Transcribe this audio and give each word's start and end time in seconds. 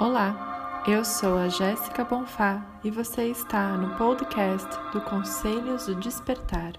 Olá, 0.00 0.82
eu 0.88 1.04
sou 1.04 1.36
a 1.36 1.50
Jéssica 1.50 2.02
Bonfá 2.02 2.80
e 2.82 2.90
você 2.90 3.24
está 3.24 3.76
no 3.76 3.98
podcast 3.98 4.66
do 4.94 5.00
Conselhos 5.02 5.84
do 5.84 5.94
Despertar. 5.96 6.72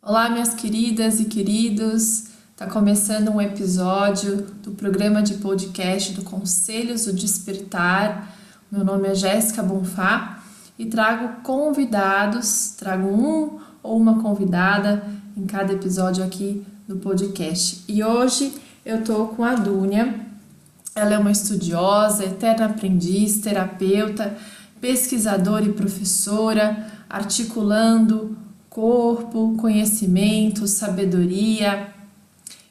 Olá, 0.00 0.30
minhas 0.30 0.54
queridas 0.54 1.20
e 1.20 1.26
queridos. 1.26 2.28
Está 2.52 2.70
começando 2.70 3.28
um 3.28 3.38
episódio 3.38 4.38
do 4.62 4.70
programa 4.70 5.22
de 5.22 5.34
podcast 5.34 6.14
do 6.14 6.24
Conselhos 6.24 7.04
do 7.04 7.12
Despertar. 7.12 8.34
Meu 8.72 8.82
nome 8.82 9.08
é 9.08 9.14
Jéssica 9.14 9.62
Bonfá 9.62 10.42
e 10.78 10.86
trago 10.86 11.42
convidados, 11.42 12.70
trago 12.78 13.06
um 13.06 13.60
ou 13.82 14.00
uma 14.00 14.22
convidada 14.22 15.06
em 15.36 15.44
cada 15.44 15.74
episódio 15.74 16.24
aqui 16.24 16.66
do 16.86 16.96
podcast. 16.96 17.84
E 17.88 18.04
hoje 18.04 18.54
eu 18.84 19.02
tô 19.02 19.26
com 19.28 19.42
a 19.42 19.54
Dúnia. 19.54 20.26
Ela 20.94 21.14
é 21.14 21.18
uma 21.18 21.32
estudiosa, 21.32 22.24
eterna 22.24 22.66
aprendiz, 22.66 23.40
terapeuta, 23.40 24.36
pesquisadora 24.80 25.64
e 25.64 25.72
professora, 25.72 26.86
articulando 27.10 28.36
corpo, 28.70 29.56
conhecimento, 29.58 30.66
sabedoria. 30.68 31.88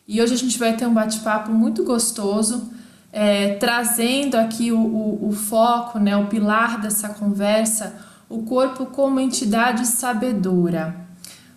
E 0.07 0.21
hoje 0.21 0.33
a 0.33 0.37
gente 0.37 0.57
vai 0.57 0.77
ter 0.77 0.85
um 0.85 0.93
bate-papo 0.93 1.51
muito 1.51 1.83
gostoso, 1.83 2.71
é, 3.11 3.55
trazendo 3.55 4.35
aqui 4.35 4.71
o, 4.71 4.79
o, 4.79 5.29
o 5.29 5.31
foco, 5.33 5.99
né, 5.99 6.15
o 6.15 6.27
pilar 6.27 6.79
dessa 6.79 7.09
conversa, 7.09 7.95
o 8.29 8.43
corpo 8.43 8.85
como 8.85 9.19
entidade 9.19 9.85
sabedora. 9.85 10.95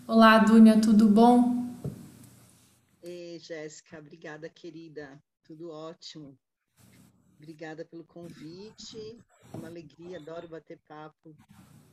Olá, 0.07 0.39
Dúnia, 0.39 0.79
tudo 0.79 1.07
bom? 1.07 1.58
Jéssica. 3.49 3.99
Obrigada, 3.99 4.47
querida. 4.51 5.19
Tudo 5.43 5.71
ótimo. 5.71 6.37
Obrigada 7.39 7.83
pelo 7.83 8.05
convite. 8.05 9.19
Uma 9.55 9.69
alegria, 9.69 10.19
adoro 10.19 10.49
bater 10.49 10.79
papo 10.87 11.35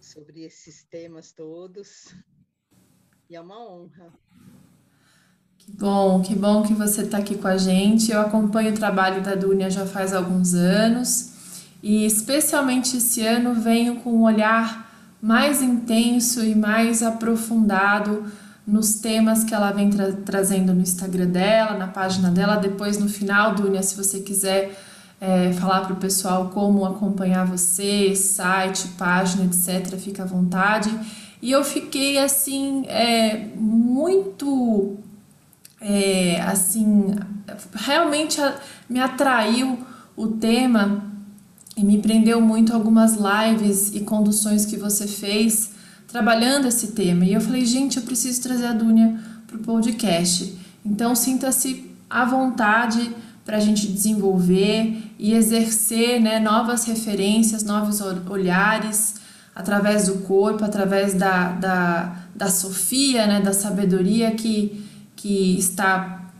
sobre 0.01 0.41
esses 0.41 0.83
temas 0.83 1.31
todos. 1.31 2.13
E 3.29 3.37
é 3.37 3.39
uma 3.39 3.57
honra. 3.57 4.13
Que 5.57 5.71
bom, 5.71 6.21
que 6.21 6.35
bom 6.35 6.61
que 6.61 6.73
você 6.73 7.03
está 7.03 7.19
aqui 7.19 7.37
com 7.37 7.47
a 7.47 7.57
gente. 7.57 8.11
Eu 8.11 8.19
acompanho 8.19 8.73
o 8.73 8.77
trabalho 8.77 9.23
da 9.23 9.33
Dunia 9.33 9.69
já 9.69 9.85
faz 9.85 10.13
alguns 10.13 10.53
anos 10.53 11.63
e, 11.81 12.05
especialmente 12.05 12.97
esse 12.97 13.25
ano, 13.25 13.55
venho 13.55 14.01
com 14.01 14.11
um 14.11 14.23
olhar 14.23 15.17
mais 15.21 15.61
intenso 15.61 16.43
e 16.43 16.53
mais 16.53 17.01
aprofundado 17.01 18.29
nos 18.67 18.95
temas 18.95 19.43
que 19.43 19.53
ela 19.53 19.71
vem 19.71 19.89
tra 19.89 20.11
trazendo 20.11 20.73
no 20.73 20.81
Instagram 20.81 21.27
dela, 21.27 21.77
na 21.77 21.87
página 21.87 22.31
dela. 22.31 22.55
Depois, 22.55 22.97
no 22.97 23.07
final, 23.07 23.53
Dunia, 23.53 23.83
se 23.83 23.95
você 23.95 24.19
quiser 24.19 24.75
é, 25.21 25.53
falar 25.53 25.81
para 25.81 25.93
o 25.93 25.97
pessoal 25.97 26.49
como 26.49 26.85
acompanhar 26.85 27.45
você, 27.45 28.15
site, 28.15 28.87
página, 28.97 29.45
etc., 29.45 29.97
fica 29.97 30.23
à 30.23 30.25
vontade. 30.25 30.89
E 31.41 31.51
eu 31.51 31.63
fiquei 31.63 32.17
assim, 32.17 32.85
é, 32.87 33.49
muito 33.55 34.97
é, 35.79 36.41
assim, 36.41 37.15
realmente 37.73 38.41
me 38.89 38.99
atraiu 38.99 39.77
o 40.17 40.27
tema 40.27 41.03
e 41.77 41.83
me 41.83 41.99
prendeu 41.99 42.41
muito 42.41 42.73
algumas 42.73 43.15
lives 43.15 43.93
e 43.93 43.99
conduções 43.99 44.65
que 44.65 44.77
você 44.77 45.05
fez 45.05 45.74
trabalhando 46.15 46.65
esse 46.65 46.93
tema. 46.93 47.25
E 47.25 47.33
eu 47.33 47.41
falei, 47.41 47.65
gente, 47.65 47.97
eu 47.97 48.03
preciso 48.03 48.41
trazer 48.41 48.67
a 48.67 48.71
Dúnia 48.71 49.19
para 49.45 49.57
o 49.57 49.59
podcast. 49.59 50.57
Então, 50.85 51.13
sinta-se 51.13 51.91
à 52.09 52.23
vontade 52.23 53.11
para 53.43 53.57
a 53.57 53.59
gente 53.59 53.85
desenvolver 53.85 55.11
e 55.19 55.33
exercer 55.33 56.21
né, 56.21 56.39
novas 56.39 56.85
referências, 56.85 57.63
novos 57.63 57.99
olhares 57.99 59.15
através 59.53 60.05
do 60.05 60.19
corpo, 60.19 60.63
através 60.63 61.13
da, 61.13 61.49
da, 61.51 62.15
da 62.33 62.49
Sofia, 62.49 63.27
né, 63.27 63.41
da 63.41 63.51
sabedoria 63.51 64.31
que, 64.31 64.85
que 65.17 65.59
está 65.59 66.31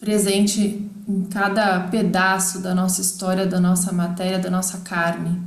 presente 0.00 0.84
em 1.08 1.22
cada 1.26 1.78
pedaço 1.78 2.58
da 2.58 2.74
nossa 2.74 3.00
história, 3.00 3.46
da 3.46 3.60
nossa 3.60 3.92
matéria, 3.92 4.40
da 4.40 4.50
nossa 4.50 4.78
carne. 4.78 5.45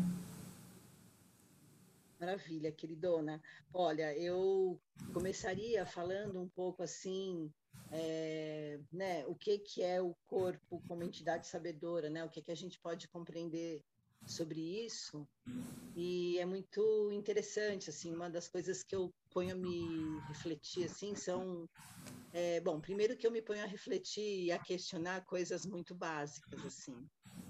Maravilha, 2.19 2.72
queridona. 2.72 3.41
Olha, 3.74 4.13
eu 4.18 4.80
começaria 5.13 5.85
falando 5.85 6.41
um 6.41 6.50
pouco 6.50 6.84
assim, 6.84 7.50
é, 7.91 8.78
né, 8.91 9.25
o 9.25 9.34
que, 9.34 9.57
que 9.59 9.81
é 9.81 10.02
o 10.02 10.13
corpo 10.28 10.81
como 10.88 11.03
entidade 11.03 11.47
sabedora, 11.47 12.09
né? 12.09 12.24
O 12.25 12.29
que, 12.29 12.41
que 12.41 12.52
a 12.52 12.56
gente 12.56 12.78
pode 12.81 13.08
compreender 13.08 13.81
sobre 14.28 14.59
isso. 14.85 15.25
E 15.96 16.38
é 16.40 16.46
muito 16.46 17.12
interessante, 17.12 17.90
assim, 17.90 18.13
uma 18.13 18.29
das 18.29 18.50
coisas 18.50 18.84
que 18.84 18.96
eu 18.96 19.13
ponho 19.31 19.53
a 19.53 19.58
me 19.58 20.19
refletir, 20.28 20.85
assim, 20.85 21.16
são... 21.16 21.68
É, 22.31 22.59
bom, 22.59 22.79
primeiro 22.79 23.18
que 23.18 23.25
eu 23.25 23.31
me 23.31 23.41
ponho 23.41 23.63
a 23.63 23.68
refletir 23.68 24.44
e 24.44 24.52
a 24.52 24.59
questionar 24.59 25.25
coisas 25.25 25.66
muito 25.66 25.96
básicas, 25.96 26.63
assim. 26.66 26.96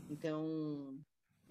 Então, 0.09 0.97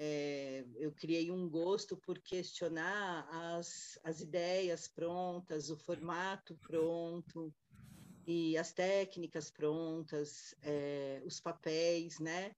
é, 0.00 0.64
eu 0.76 0.92
criei 0.92 1.28
um 1.28 1.48
gosto 1.48 1.96
por 1.96 2.20
questionar 2.20 3.28
as, 3.30 3.98
as 4.04 4.20
ideias 4.20 4.86
prontas, 4.86 5.70
o 5.70 5.76
formato 5.76 6.56
pronto 6.58 7.52
e 8.24 8.56
as 8.56 8.72
técnicas 8.72 9.50
prontas, 9.50 10.54
é, 10.62 11.20
os 11.24 11.40
papéis, 11.40 12.20
né? 12.20 12.54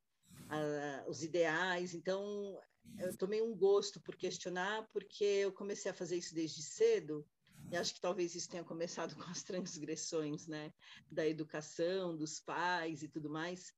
A, 0.50 1.04
os 1.08 1.22
ideais. 1.22 1.94
Então, 1.94 2.60
eu 2.98 3.16
tomei 3.16 3.40
um 3.40 3.56
gosto 3.56 4.00
por 4.02 4.16
questionar, 4.16 4.86
porque 4.92 5.24
eu 5.24 5.52
comecei 5.52 5.90
a 5.90 5.94
fazer 5.94 6.16
isso 6.16 6.34
desde 6.34 6.62
cedo. 6.62 7.26
E 7.70 7.76
acho 7.76 7.94
que 7.94 8.00
talvez 8.00 8.34
isso 8.34 8.50
tenha 8.50 8.64
começado 8.64 9.14
com 9.24 9.30
as 9.30 9.42
transgressões, 9.42 10.46
né, 10.46 10.72
da 11.10 11.26
educação, 11.26 12.14
dos 12.14 12.38
pais 12.38 13.02
e 13.02 13.08
tudo 13.08 13.30
mais 13.30 13.72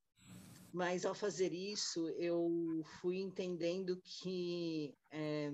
mas 0.72 1.04
ao 1.04 1.14
fazer 1.14 1.52
isso 1.52 2.08
eu 2.10 2.82
fui 3.00 3.18
entendendo 3.18 4.00
que 4.02 4.94
é, 5.10 5.50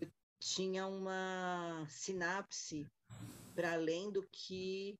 eu 0.00 0.10
tinha 0.38 0.86
uma 0.86 1.86
sinapse 1.88 2.86
para 3.54 3.74
além 3.74 4.10
do 4.10 4.26
que 4.32 4.98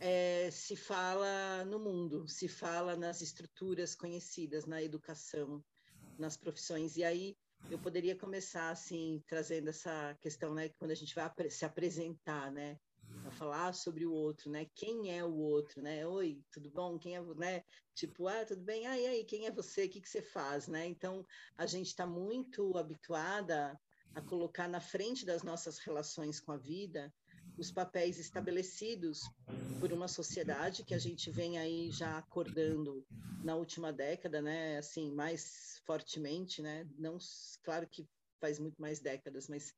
é, 0.00 0.50
se 0.50 0.74
fala 0.74 1.64
no 1.64 1.78
mundo, 1.78 2.26
se 2.26 2.48
fala 2.48 2.96
nas 2.96 3.20
estruturas 3.20 3.94
conhecidas, 3.94 4.66
na 4.66 4.82
educação, 4.82 5.64
nas 6.18 6.36
profissões. 6.36 6.96
E 6.96 7.04
aí 7.04 7.36
eu 7.70 7.78
poderia 7.78 8.16
começar 8.16 8.70
assim 8.70 9.22
trazendo 9.28 9.70
essa 9.70 10.16
questão, 10.20 10.52
né, 10.52 10.68
quando 10.70 10.90
a 10.90 10.96
gente 10.96 11.14
vai 11.14 11.30
se 11.48 11.64
apresentar, 11.64 12.50
né, 12.50 12.76
falar 13.42 13.74
sobre 13.74 14.06
o 14.06 14.12
outro, 14.12 14.48
né? 14.48 14.66
Quem 14.72 15.10
é 15.10 15.24
o 15.24 15.34
outro, 15.34 15.82
né? 15.82 16.06
Oi, 16.06 16.40
tudo 16.52 16.70
bom? 16.70 16.96
Quem 16.96 17.16
é, 17.16 17.20
né? 17.34 17.64
Tipo, 17.92 18.28
ah, 18.28 18.44
tudo 18.44 18.62
bem? 18.62 18.86
Ah, 18.86 18.96
e 18.96 19.04
aí, 19.04 19.24
quem 19.24 19.46
é 19.46 19.50
você? 19.50 19.86
O 19.86 19.90
que, 19.90 20.00
que 20.00 20.08
você 20.08 20.22
faz, 20.22 20.68
né? 20.68 20.86
Então, 20.86 21.26
a 21.58 21.66
gente 21.66 21.88
está 21.88 22.06
muito 22.06 22.78
habituada 22.78 23.76
a 24.14 24.20
colocar 24.20 24.68
na 24.68 24.80
frente 24.80 25.26
das 25.26 25.42
nossas 25.42 25.80
relações 25.80 26.38
com 26.38 26.52
a 26.52 26.56
vida 26.56 27.12
os 27.58 27.72
papéis 27.72 28.18
estabelecidos 28.18 29.20
por 29.80 29.92
uma 29.92 30.06
sociedade 30.06 30.84
que 30.84 30.94
a 30.94 30.98
gente 30.98 31.28
vem 31.28 31.58
aí 31.58 31.90
já 31.90 32.18
acordando 32.18 33.04
na 33.42 33.56
última 33.56 33.92
década, 33.92 34.40
né? 34.40 34.78
Assim, 34.78 35.10
mais 35.12 35.82
fortemente, 35.84 36.62
né? 36.62 36.88
Não, 36.96 37.18
claro 37.64 37.88
que 37.88 38.08
faz 38.40 38.60
muito 38.60 38.80
mais 38.80 39.00
décadas, 39.00 39.48
mas 39.48 39.74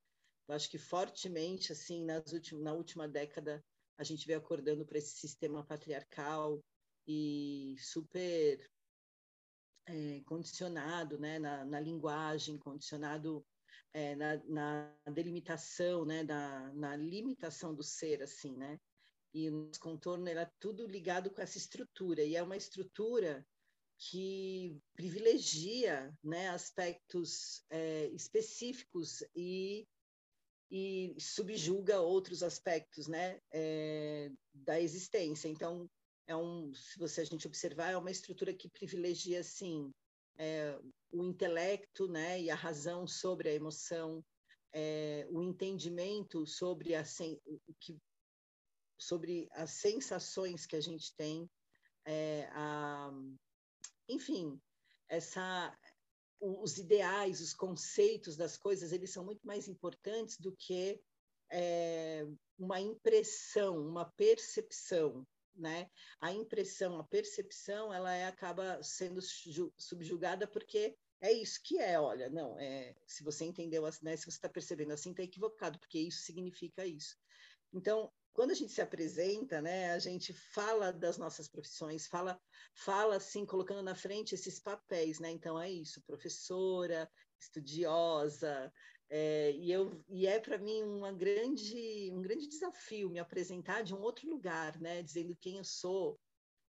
eu 0.49 0.55
acho 0.55 0.69
que 0.71 0.78
fortemente, 0.78 1.72
assim, 1.72 2.05
nas 2.05 2.32
últimas, 2.32 2.62
na 2.62 2.72
última 2.72 3.09
década, 3.09 3.65
a 3.97 4.05
gente 4.05 4.27
vem 4.27 4.37
acordando 4.37 4.84
para 4.84 4.99
esse 4.99 5.16
sistema 5.16 5.65
patriarcal 5.65 6.60
e 7.07 7.77
super 7.78 8.69
é, 9.86 10.21
condicionado 10.27 11.19
né, 11.19 11.39
na, 11.39 11.65
na, 11.65 11.80
linguagem, 11.80 12.59
condicionado 12.59 13.45
é, 13.92 14.15
na, 14.16 14.36
na, 14.45 14.97
delimitação, 15.13 16.04
né, 16.04 16.22
na, 16.22 16.72
na, 16.74 16.97
limitação 16.97 17.74
do 17.74 17.83
ser, 17.83 18.22
assim, 18.22 18.57
né? 18.57 18.78
E 19.33 19.48
o 19.48 19.53
nosso 19.53 19.80
contorno 19.80 20.28
era 20.28 20.51
tudo 20.60 20.86
ligado 20.86 21.30
com 21.30 21.41
essa 21.41 21.59
estrutura, 21.59 22.22
e 22.22 22.36
é 22.36 22.42
uma 22.42 22.57
estrutura 22.57 23.45
que 23.98 24.80
privilegia 24.95 26.13
né, 26.22 26.48
aspectos 26.51 27.65
é, 27.71 28.07
específicos 28.09 29.22
e 29.34 29.86
e 30.76 31.15
subjuga 31.21 32.00
outros 32.00 32.42
aspectos 32.42 33.06
né, 33.06 33.38
é, 33.53 34.28
da 34.53 34.80
existência. 34.80 35.47
Então, 35.47 35.88
é 36.26 36.34
um, 36.34 36.74
se 36.74 36.98
você 36.98 37.21
a 37.21 37.24
gente 37.24 37.47
observar, 37.47 37.92
é 37.92 37.97
uma 37.97 38.10
estrutura 38.10 38.53
que 38.53 38.68
privilegia 38.68 39.38
assim 39.38 39.92
é, 40.36 40.76
o 41.12 41.22
intelecto, 41.22 42.09
né, 42.09 42.41
e 42.41 42.50
a 42.50 42.56
razão 42.56 43.06
sobre 43.06 43.50
a 43.50 43.54
emoção, 43.54 44.21
é, 44.72 45.24
o 45.30 45.41
entendimento 45.44 46.44
sobre 46.44 46.97
a 46.97 47.04
que 47.78 47.97
sobre 48.98 49.47
as 49.53 49.71
sensações 49.71 50.66
que 50.66 50.74
a 50.74 50.80
gente 50.80 51.15
tem, 51.15 51.48
é, 52.04 52.48
a, 52.53 53.12
enfim, 54.09 54.60
essa, 55.09 55.76
os 56.45 56.77
ideais, 56.77 57.41
os 57.41 57.55
conceitos 57.55 58.37
das 58.37 58.57
coisas, 58.57 58.93
eles 58.93 59.11
são 59.11 59.25
muito 59.25 59.47
mais 59.47 59.67
importantes 59.67 60.39
do 60.39 60.53
que 60.53 61.01
é, 61.51 62.27
uma 62.59 62.81
impressão, 62.81 63.79
uma 63.79 64.05
percepção, 64.05 65.27
né? 65.57 65.89
A 66.21 66.33
impressão, 66.33 66.99
a 66.99 67.05
percepção, 67.05 67.93
ela 67.93 68.13
é, 68.13 68.27
acaba 68.27 68.83
sendo 68.83 69.21
subjugada 69.79 70.47
porque 70.47 70.97
é 71.21 71.33
isso 71.33 71.61
que 71.63 71.79
é, 71.79 71.99
olha, 71.99 72.29
não, 72.29 72.59
é, 72.59 72.95
se 73.07 73.23
você 73.23 73.45
entendeu, 73.45 73.83
né, 74.03 74.17
se 74.17 74.25
você 74.25 74.37
está 74.37 74.49
percebendo 74.49 74.93
assim, 74.93 75.13
está 75.13 75.23
equivocado, 75.23 75.79
porque 75.79 75.99
isso 75.99 76.23
significa 76.23 76.85
isso. 76.85 77.17
Então, 77.73 78.13
quando 78.34 78.51
a 78.51 78.54
gente 78.54 78.72
se 78.72 78.83
apresenta, 78.83 79.63
né, 79.63 79.92
a 79.92 79.98
gente 79.98 80.33
fala 80.33 80.92
das 80.92 81.16
nossas 81.16 81.48
profissões, 81.48 82.07
fala, 82.09 82.39
fala 82.75 83.16
assim, 83.16 83.47
colocando 83.47 83.83
na 83.83 83.95
frente 83.95 84.34
esses 84.34 84.59
papéis, 84.59 85.21
né? 85.21 85.31
Então 85.31 85.59
é 85.59 85.71
isso, 85.71 86.03
professora, 86.03 87.09
estudiosa, 87.41 88.72
é, 89.09 89.53
e, 89.53 89.71
eu, 89.71 90.04
e 90.09 90.27
é 90.27 90.41
para 90.41 90.59
mim 90.59 90.83
uma 90.83 91.13
grande, 91.13 92.10
um 92.13 92.21
grande 92.21 92.48
desafio 92.48 93.09
me 93.09 93.21
apresentar 93.21 93.83
de 93.83 93.95
um 93.95 94.01
outro 94.01 94.28
lugar, 94.28 94.81
né? 94.81 95.03
Dizendo 95.03 95.36
quem 95.36 95.59
eu 95.59 95.65
sou, 95.65 96.19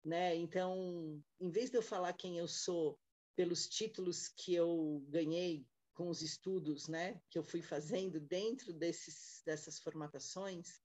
né? 0.06 0.35
Então, 0.35 1.21
em 1.39 1.50
vez 1.51 1.69
de 1.69 1.77
eu 1.77 1.81
falar 1.81 2.13
quem 2.13 2.38
eu 2.38 2.47
sou 2.47 2.97
pelos 3.35 3.67
títulos 3.67 4.29
que 4.29 4.53
eu 4.53 5.03
ganhei 5.09 5.67
com 5.94 6.07
os 6.07 6.21
estudos, 6.21 6.88
né? 6.88 7.19
Que 7.29 7.38
eu 7.38 7.44
fui 7.44 7.61
fazendo 7.61 8.19
dentro 8.21 8.71
desses, 8.71 9.41
dessas 9.45 9.79
formatações, 9.79 10.79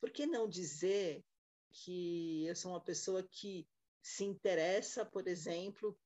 por 0.00 0.10
que 0.10 0.26
não 0.26 0.48
dizer 0.48 1.22
que 1.70 2.46
eu 2.46 2.56
sou 2.56 2.72
uma 2.72 2.80
pessoa 2.80 3.22
que 3.22 3.66
se 4.02 4.24
interessa, 4.24 5.04
por 5.04 5.28
exemplo, 5.28 5.96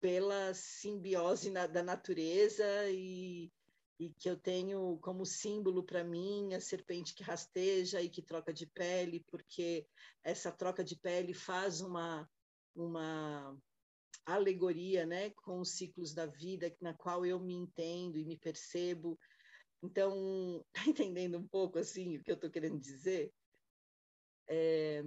pela 0.00 0.52
simbiose 0.54 1.50
na, 1.50 1.66
da 1.66 1.82
natureza 1.82 2.64
e, 2.90 3.52
e 3.98 4.10
que 4.10 4.28
eu 4.28 4.36
tenho 4.36 4.98
como 4.98 5.24
símbolo 5.24 5.84
para 5.84 6.02
mim 6.02 6.54
a 6.54 6.60
serpente 6.60 7.14
que 7.14 7.22
rasteja 7.22 8.00
e 8.00 8.08
que 8.08 8.22
troca 8.22 8.52
de 8.52 8.66
pele, 8.66 9.24
porque 9.30 9.86
essa 10.22 10.50
troca 10.50 10.82
de 10.82 10.96
pele 10.96 11.32
faz 11.32 11.80
uma, 11.80 12.28
uma 12.74 13.56
alegoria 14.26 15.06
né, 15.06 15.30
com 15.30 15.60
os 15.60 15.72
ciclos 15.72 16.14
da 16.14 16.26
vida, 16.26 16.74
na 16.80 16.94
qual 16.94 17.24
eu 17.24 17.38
me 17.38 17.54
entendo 17.54 18.18
e 18.18 18.24
me 18.24 18.36
percebo 18.36 19.18
então, 19.84 20.64
tá 20.72 20.82
entendendo 20.86 21.38
um 21.38 21.46
pouco 21.46 21.78
assim 21.78 22.16
o 22.16 22.22
que 22.22 22.30
eu 22.30 22.34
estou 22.34 22.50
querendo 22.50 22.78
dizer? 22.78 23.30
É... 24.48 25.02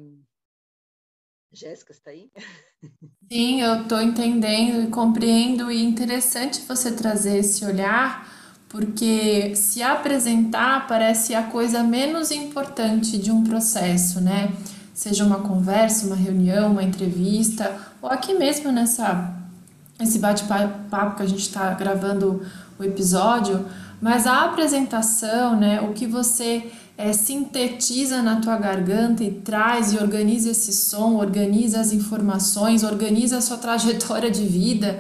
Jéssica, 1.52 1.92
está 1.92 2.12
aí? 2.12 2.30
Sim, 3.32 3.62
eu 3.62 3.84
estou 3.84 4.02
entendendo 4.02 4.84
e 4.84 4.92
compreendo, 4.92 5.72
e 5.72 5.84
interessante 5.84 6.62
você 6.62 6.92
trazer 6.92 7.38
esse 7.38 7.66
olhar, 7.66 8.32
porque 8.70 9.56
se 9.56 9.82
apresentar 9.82 10.88
parece 10.88 11.34
a 11.34 11.50
coisa 11.50 11.84
menos 11.84 12.32
importante 12.32 13.18
de 13.18 13.32
um 13.32 13.44
processo, 13.44 14.22
né? 14.22 14.54
Seja 14.94 15.26
uma 15.26 15.42
conversa, 15.42 16.06
uma 16.06 16.16
reunião, 16.16 16.72
uma 16.72 16.84
entrevista, 16.84 17.94
ou 18.02 18.10
aqui 18.10 18.34
mesmo 18.34 18.72
nessa 18.72 19.36
esse 20.00 20.20
bate-papo 20.20 21.16
que 21.16 21.24
a 21.24 21.26
gente 21.26 21.42
está 21.42 21.74
gravando 21.74 22.46
o 22.78 22.84
episódio, 22.84 23.66
mas 24.02 24.28
a 24.28 24.46
apresentação, 24.46 25.56
né, 25.60 25.82
o 25.82 25.94
que 25.94 26.06
você 26.06 26.72
é, 26.98 27.14
sintetiza 27.14 28.22
na 28.22 28.40
tua 28.40 28.58
garganta 28.58 29.24
e 29.24 29.32
traz 29.32 29.94
e 29.94 29.98
organiza 29.98 30.52
esse 30.52 30.74
som, 30.74 31.16
organiza 31.16 31.80
as 31.80 31.92
informações, 31.92 32.84
organiza 32.84 33.38
a 33.38 33.42
sua 33.42 33.58
trajetória 33.60 34.30
de 34.30 34.46
vida, 34.46 35.00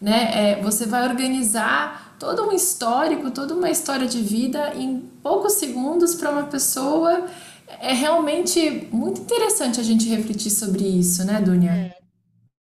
né, 0.00 0.30
é, 0.32 0.62
você 0.62 0.86
vai 0.86 1.08
organizar 1.08 2.16
todo 2.18 2.48
um 2.48 2.52
histórico, 2.52 3.30
toda 3.30 3.54
uma 3.54 3.70
história 3.70 4.06
de 4.06 4.20
vida 4.20 4.72
em 4.74 5.00
poucos 5.22 5.54
segundos 5.54 6.14
para 6.14 6.30
uma 6.30 6.44
pessoa. 6.44 7.26
É 7.80 7.92
realmente 7.92 8.88
muito 8.92 9.20
interessante 9.22 9.80
a 9.80 9.82
gente 9.82 10.08
refletir 10.08 10.50
sobre 10.50 10.84
isso, 10.84 11.24
né, 11.24 11.40
Dunia? 11.40 11.70
É. 11.70 12.03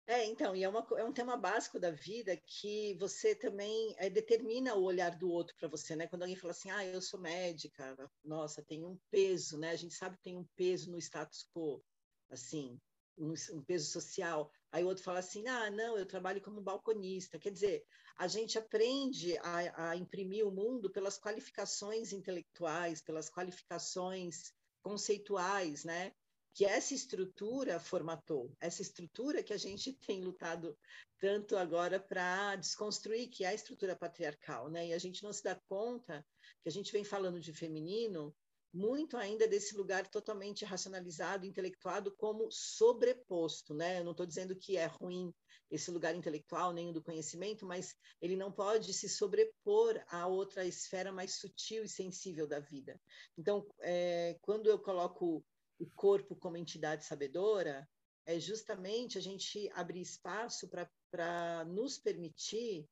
É, 0.06 0.26
então, 0.26 0.54
e 0.54 0.64
é, 0.64 0.68
uma, 0.68 0.84
é 0.96 1.04
um 1.04 1.12
tema 1.12 1.36
básico 1.36 1.78
da 1.78 1.90
vida 1.90 2.36
que 2.36 2.94
você 2.98 3.36
também 3.36 3.94
é, 3.98 4.10
determina 4.10 4.74
o 4.74 4.82
olhar 4.82 5.16
do 5.16 5.30
outro 5.30 5.54
para 5.56 5.68
você, 5.68 5.94
né? 5.94 6.08
Quando 6.08 6.22
alguém 6.22 6.36
fala 6.36 6.50
assim, 6.50 6.70
ah, 6.70 6.84
eu 6.84 7.00
sou 7.00 7.20
médica, 7.20 7.96
nossa, 8.24 8.64
tem 8.64 8.84
um 8.84 8.98
peso, 9.10 9.56
né? 9.58 9.70
A 9.70 9.76
gente 9.76 9.94
sabe 9.94 10.16
que 10.16 10.22
tem 10.24 10.36
um 10.36 10.46
peso 10.56 10.90
no 10.90 10.98
status 10.98 11.46
quo, 11.54 11.82
assim, 12.30 12.80
um, 13.16 13.32
um 13.52 13.62
peso 13.62 13.90
social. 13.92 14.50
Aí 14.72 14.82
o 14.82 14.88
outro 14.88 15.04
fala 15.04 15.20
assim, 15.20 15.46
ah, 15.46 15.70
não, 15.70 15.96
eu 15.96 16.04
trabalho 16.04 16.42
como 16.42 16.60
balconista. 16.60 17.38
Quer 17.38 17.52
dizer, 17.52 17.84
a 18.16 18.26
gente 18.26 18.58
aprende 18.58 19.38
a, 19.38 19.90
a 19.90 19.96
imprimir 19.96 20.46
o 20.46 20.50
mundo 20.50 20.90
pelas 20.90 21.16
qualificações 21.16 22.12
intelectuais, 22.12 23.00
pelas 23.00 23.30
qualificações 23.30 24.52
conceituais, 24.82 25.84
né? 25.84 26.12
Que 26.54 26.64
essa 26.64 26.94
estrutura 26.94 27.80
formatou, 27.80 28.54
essa 28.60 28.82
estrutura 28.82 29.42
que 29.42 29.52
a 29.52 29.58
gente 29.58 29.92
tem 29.94 30.22
lutado 30.22 30.76
tanto 31.18 31.56
agora 31.56 31.98
para 31.98 32.56
desconstruir, 32.56 33.28
que 33.28 33.44
é 33.44 33.48
a 33.48 33.54
estrutura 33.54 33.96
patriarcal, 33.96 34.68
né? 34.68 34.88
E 34.88 34.92
a 34.92 34.98
gente 34.98 35.22
não 35.22 35.32
se 35.32 35.42
dá 35.42 35.54
conta 35.68 36.24
que 36.62 36.68
a 36.68 36.72
gente 36.72 36.92
vem 36.92 37.04
falando 37.04 37.40
de 37.40 37.52
feminino 37.52 38.34
muito 38.72 39.18
ainda 39.18 39.46
desse 39.46 39.76
lugar 39.76 40.06
totalmente 40.08 40.64
racionalizado, 40.64 41.44
intelectuado 41.44 42.10
como 42.16 42.50
sobreposto, 42.50 43.74
né? 43.74 43.98
Eu 43.98 44.04
não 44.04 44.12
estou 44.12 44.26
dizendo 44.26 44.56
que 44.56 44.76
é 44.76 44.86
ruim 44.86 45.32
esse 45.70 45.90
lugar 45.90 46.14
intelectual 46.14 46.72
nem 46.72 46.88
o 46.88 46.92
do 46.92 47.02
conhecimento, 47.02 47.66
mas 47.66 47.94
ele 48.20 48.36
não 48.36 48.50
pode 48.50 48.92
se 48.92 49.08
sobrepor 49.08 50.02
a 50.08 50.26
outra 50.26 50.66
esfera 50.66 51.12
mais 51.12 51.36
sutil 51.36 51.84
e 51.84 51.88
sensível 51.88 52.46
da 52.46 52.60
vida. 52.60 52.98
Então, 53.36 53.66
é, 53.80 54.36
quando 54.40 54.68
eu 54.68 54.78
coloco 54.78 55.44
o 55.82 55.90
corpo 55.96 56.36
como 56.36 56.56
entidade 56.56 57.04
sabedora, 57.04 57.88
é 58.24 58.38
justamente 58.38 59.18
a 59.18 59.20
gente 59.20 59.68
abrir 59.74 60.00
espaço 60.00 60.68
para 60.68 61.64
nos 61.64 61.98
permitir 61.98 62.88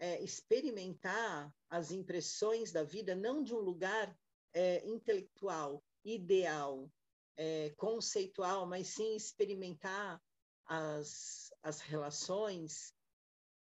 é, 0.00 0.20
experimentar 0.20 1.54
as 1.70 1.92
impressões 1.92 2.72
da 2.72 2.82
vida, 2.82 3.14
não 3.14 3.44
de 3.44 3.54
um 3.54 3.60
lugar 3.60 4.12
é, 4.52 4.84
intelectual, 4.84 5.80
ideal, 6.04 6.90
é, 7.36 7.70
conceitual, 7.76 8.66
mas 8.66 8.88
sim 8.88 9.14
experimentar 9.14 10.20
as, 10.66 11.52
as 11.62 11.80
relações 11.80 12.92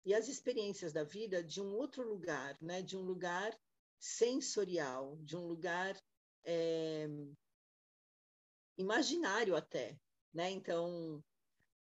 e 0.06 0.14
as 0.14 0.28
experiências 0.28 0.94
da 0.94 1.04
vida 1.04 1.44
de 1.44 1.60
um 1.60 1.74
outro 1.74 2.02
lugar, 2.08 2.56
né? 2.62 2.80
de 2.80 2.96
um 2.96 3.02
lugar 3.02 3.54
sensorial, 3.98 5.18
de 5.20 5.36
um 5.36 5.46
lugar 5.46 5.94
é, 6.44 7.06
imaginário 8.80 9.54
até, 9.54 9.96
né? 10.32 10.50
Então, 10.50 11.22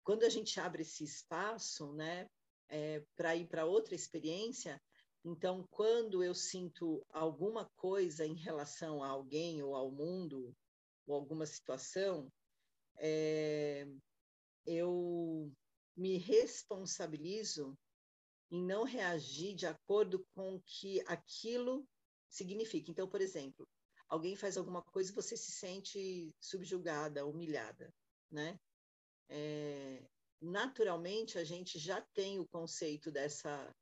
quando 0.03 0.23
a 0.23 0.29
gente 0.29 0.59
abre 0.59 0.81
esse 0.81 1.03
espaço, 1.03 1.93
né, 1.93 2.29
é, 2.69 3.03
para 3.15 3.35
ir 3.35 3.47
para 3.47 3.65
outra 3.65 3.95
experiência, 3.95 4.81
então, 5.23 5.67
quando 5.69 6.23
eu 6.23 6.33
sinto 6.33 7.05
alguma 7.09 7.69
coisa 7.75 8.25
em 8.25 8.35
relação 8.35 9.03
a 9.03 9.09
alguém 9.09 9.61
ou 9.61 9.75
ao 9.75 9.91
mundo, 9.91 10.55
ou 11.05 11.15
alguma 11.15 11.45
situação, 11.45 12.31
é, 12.97 13.85
eu 14.65 15.51
me 15.95 16.17
responsabilizo 16.17 17.77
em 18.49 18.63
não 18.63 18.83
reagir 18.83 19.55
de 19.55 19.65
acordo 19.65 20.25
com 20.33 20.55
o 20.55 20.61
que 20.61 21.01
aquilo 21.01 21.85
significa. 22.29 22.89
Então, 22.89 23.09
por 23.09 23.19
exemplo, 23.19 23.67
alguém 24.07 24.35
faz 24.35 24.57
alguma 24.57 24.81
coisa 24.81 25.11
e 25.11 25.15
você 25.15 25.35
se 25.35 25.51
sente 25.51 26.33
subjugada, 26.39 27.25
humilhada, 27.25 27.93
né? 28.31 28.59
É, 29.29 30.01
naturalmente 30.41 31.37
a 31.37 31.43
gente 31.43 31.77
já 31.77 32.01
tem 32.13 32.39
o 32.39 32.47
conceito 32.47 33.11
dessa 33.11 33.75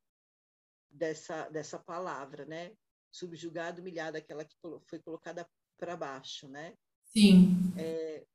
dessa 0.90 1.50
dessa 1.50 1.78
palavra, 1.78 2.46
né? 2.46 2.76
Subjugada, 3.12 3.82
humilhada, 3.82 4.18
aquela 4.18 4.44
que 4.44 4.56
foi 4.86 5.00
colocada 5.00 5.48
para 5.78 5.96
baixo, 5.96 6.48
né? 6.48 6.78
Sim. 7.04 7.56
É, 7.78 8.26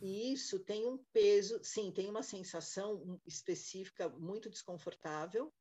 e 0.00 0.32
isso 0.32 0.60
tem 0.60 0.86
um 0.86 0.98
peso, 1.12 1.62
sim, 1.62 1.90
tem 1.90 2.08
uma 2.08 2.22
sensação 2.22 3.20
específica 3.26 4.08
muito 4.08 4.48
desconfortável, 4.48 5.52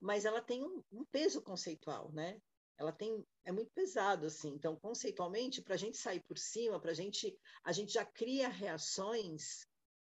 mas 0.00 0.24
ela 0.24 0.40
tem 0.40 0.62
um, 0.62 0.82
um 0.92 1.04
peso 1.04 1.42
conceitual, 1.42 2.12
né? 2.12 2.40
Ela 2.78 2.92
tem 2.92 3.26
é 3.44 3.52
muito 3.52 3.70
pesado 3.72 4.26
assim. 4.26 4.50
Então, 4.50 4.76
conceitualmente, 4.76 5.60
para 5.60 5.74
a 5.74 5.78
gente 5.78 5.98
sair 5.98 6.20
por 6.20 6.38
cima, 6.38 6.80
para 6.80 6.92
a 6.92 6.94
gente 6.94 7.36
a 7.64 7.72
gente 7.72 7.92
já 7.92 8.04
cria 8.04 8.48
reações 8.48 9.66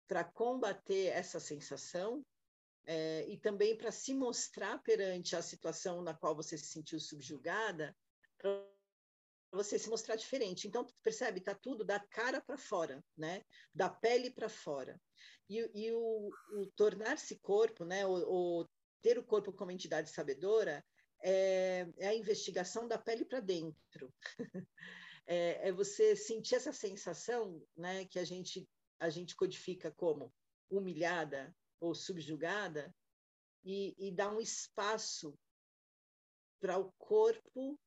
para 0.08 0.24
combater 0.24 1.08
essa 1.08 1.40
sensação 1.40 2.26
é, 2.86 3.26
e 3.28 3.38
também 3.38 3.78
para 3.78 3.92
se 3.92 4.14
mostrar 4.14 4.82
perante 4.82 5.36
a 5.36 5.42
situação 5.42 6.02
na 6.02 6.14
qual 6.14 6.36
você 6.36 6.58
se 6.58 6.68
sentiu 6.68 7.00
subjugada, 7.00 7.96
para 8.38 8.66
você 9.52 9.78
se 9.78 9.90
mostrar 9.90 10.16
diferente. 10.16 10.68
Então, 10.68 10.86
percebe, 11.04 11.42
tá 11.42 11.54
tudo 11.54 11.84
da 11.84 12.00
cara 12.00 12.42
para 12.42 12.58
fora, 12.58 13.04
né? 13.18 13.44
Da 13.74 13.90
pele 13.90 14.32
para 14.32 14.48
fora. 14.48 15.00
E, 15.50 15.70
e 15.74 15.92
o, 15.92 16.30
o 16.54 16.68
tornar-se 16.76 17.38
corpo, 17.40 17.84
né? 17.84 18.06
O, 18.06 18.62
o, 18.62 18.70
ter 19.02 19.18
o 19.18 19.24
corpo 19.24 19.52
como 19.52 19.72
entidade 19.72 20.10
sabedora 20.10 20.84
é, 21.22 21.88
é 21.98 22.08
a 22.08 22.16
investigação 22.16 22.88
da 22.88 22.98
pele 22.98 23.26
para 23.26 23.40
dentro. 23.40 24.14
é, 25.26 25.70
é, 25.70 25.72
você 25.72 26.16
sentir 26.16 26.56
essa 26.56 26.74
sensação, 26.74 27.62
né? 27.76 28.06
Que 28.06 28.20
a 28.20 28.26
gente 28.26 28.68
a 29.00 29.10
gente 29.10 29.36
codifica 29.36 29.92
como 29.92 30.34
humilhada 30.72 31.56
ou 31.80 31.94
subjugada 31.94 32.94
e, 33.64 33.96
e 33.98 34.12
dar 34.12 34.34
um 34.34 34.42
espaço 34.42 35.38
para 36.60 36.80
o 36.80 36.92
corpo 36.98 37.80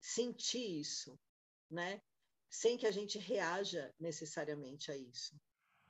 sentir 0.00 0.80
isso, 0.80 1.18
né? 1.70 2.00
Sem 2.48 2.76
que 2.76 2.86
a 2.86 2.92
gente 2.92 3.18
reaja 3.18 3.92
necessariamente 3.98 4.92
a 4.92 4.96
isso. 4.96 5.34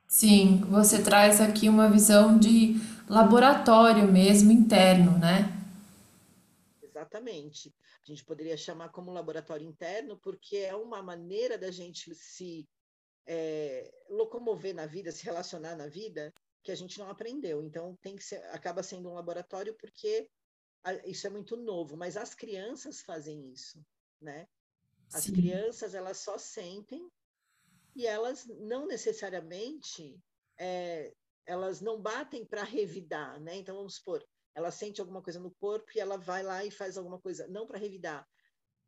Sim, 0.07 0.59
você 0.71 1.03
traz 1.03 1.41
aqui 1.41 1.69
uma 1.69 1.91
visão 1.91 2.39
de 2.39 2.77
laboratório 3.09 4.11
mesmo 4.11 4.53
interno, 4.53 5.19
né? 5.19 5.64
Exatamente. 6.95 7.75
A 8.03 8.07
gente 8.07 8.25
poderia 8.25 8.57
chamar 8.57 8.91
como 8.91 9.13
laboratório 9.13 9.67
interno, 9.67 10.19
porque 10.19 10.59
é 10.59 10.75
uma 10.75 11.03
maneira 11.03 11.59
da 11.59 11.71
gente 11.71 12.15
se 12.15 12.69
é, 13.27 13.93
locomover 14.09 14.75
na 14.75 14.87
vida, 14.87 15.11
se 15.11 15.25
relacionar 15.25 15.77
na 15.77 15.89
vida, 15.89 16.33
que 16.63 16.71
a 16.71 16.75
gente 16.75 16.99
não 16.99 17.11
aprendeu. 17.11 17.63
Então 17.63 17.97
tem 17.97 18.15
que 18.17 18.23
ser, 18.23 18.37
acaba 18.51 18.83
sendo 18.83 19.11
um 19.11 19.15
laboratório 19.15 19.75
porque 19.75 20.31
isso 21.07 21.27
é 21.27 21.31
muito 21.31 21.57
novo, 21.57 21.97
mas 21.97 22.17
as 22.17 22.35
crianças 22.35 23.01
fazem 23.01 23.51
isso 23.51 23.83
né? 24.25 24.49
As 25.13 25.25
Sim. 25.25 25.35
crianças 25.35 25.95
elas 25.95 26.19
só 26.19 26.39
sentem 26.39 27.09
e 27.95 28.07
elas 28.07 28.47
não 28.47 28.87
necessariamente 28.87 30.19
é, 30.59 31.15
elas 31.47 31.81
não 31.81 32.01
batem 32.01 32.45
para 32.45 32.65
revidar, 32.65 33.39
né? 33.41 33.57
Então 33.57 33.77
vamos 33.77 33.97
supor, 33.97 34.27
ela 34.55 34.71
sente 34.71 35.01
alguma 35.01 35.23
coisa 35.23 35.41
no 35.41 35.51
corpo 35.51 35.91
e 35.95 36.01
ela 36.01 36.17
vai 36.17 36.43
lá 36.43 36.65
e 36.65 36.71
faz 36.71 36.97
alguma 36.97 37.21
coisa, 37.21 37.47
não 37.49 37.67
para 37.67 37.79
revidar, 37.79 38.27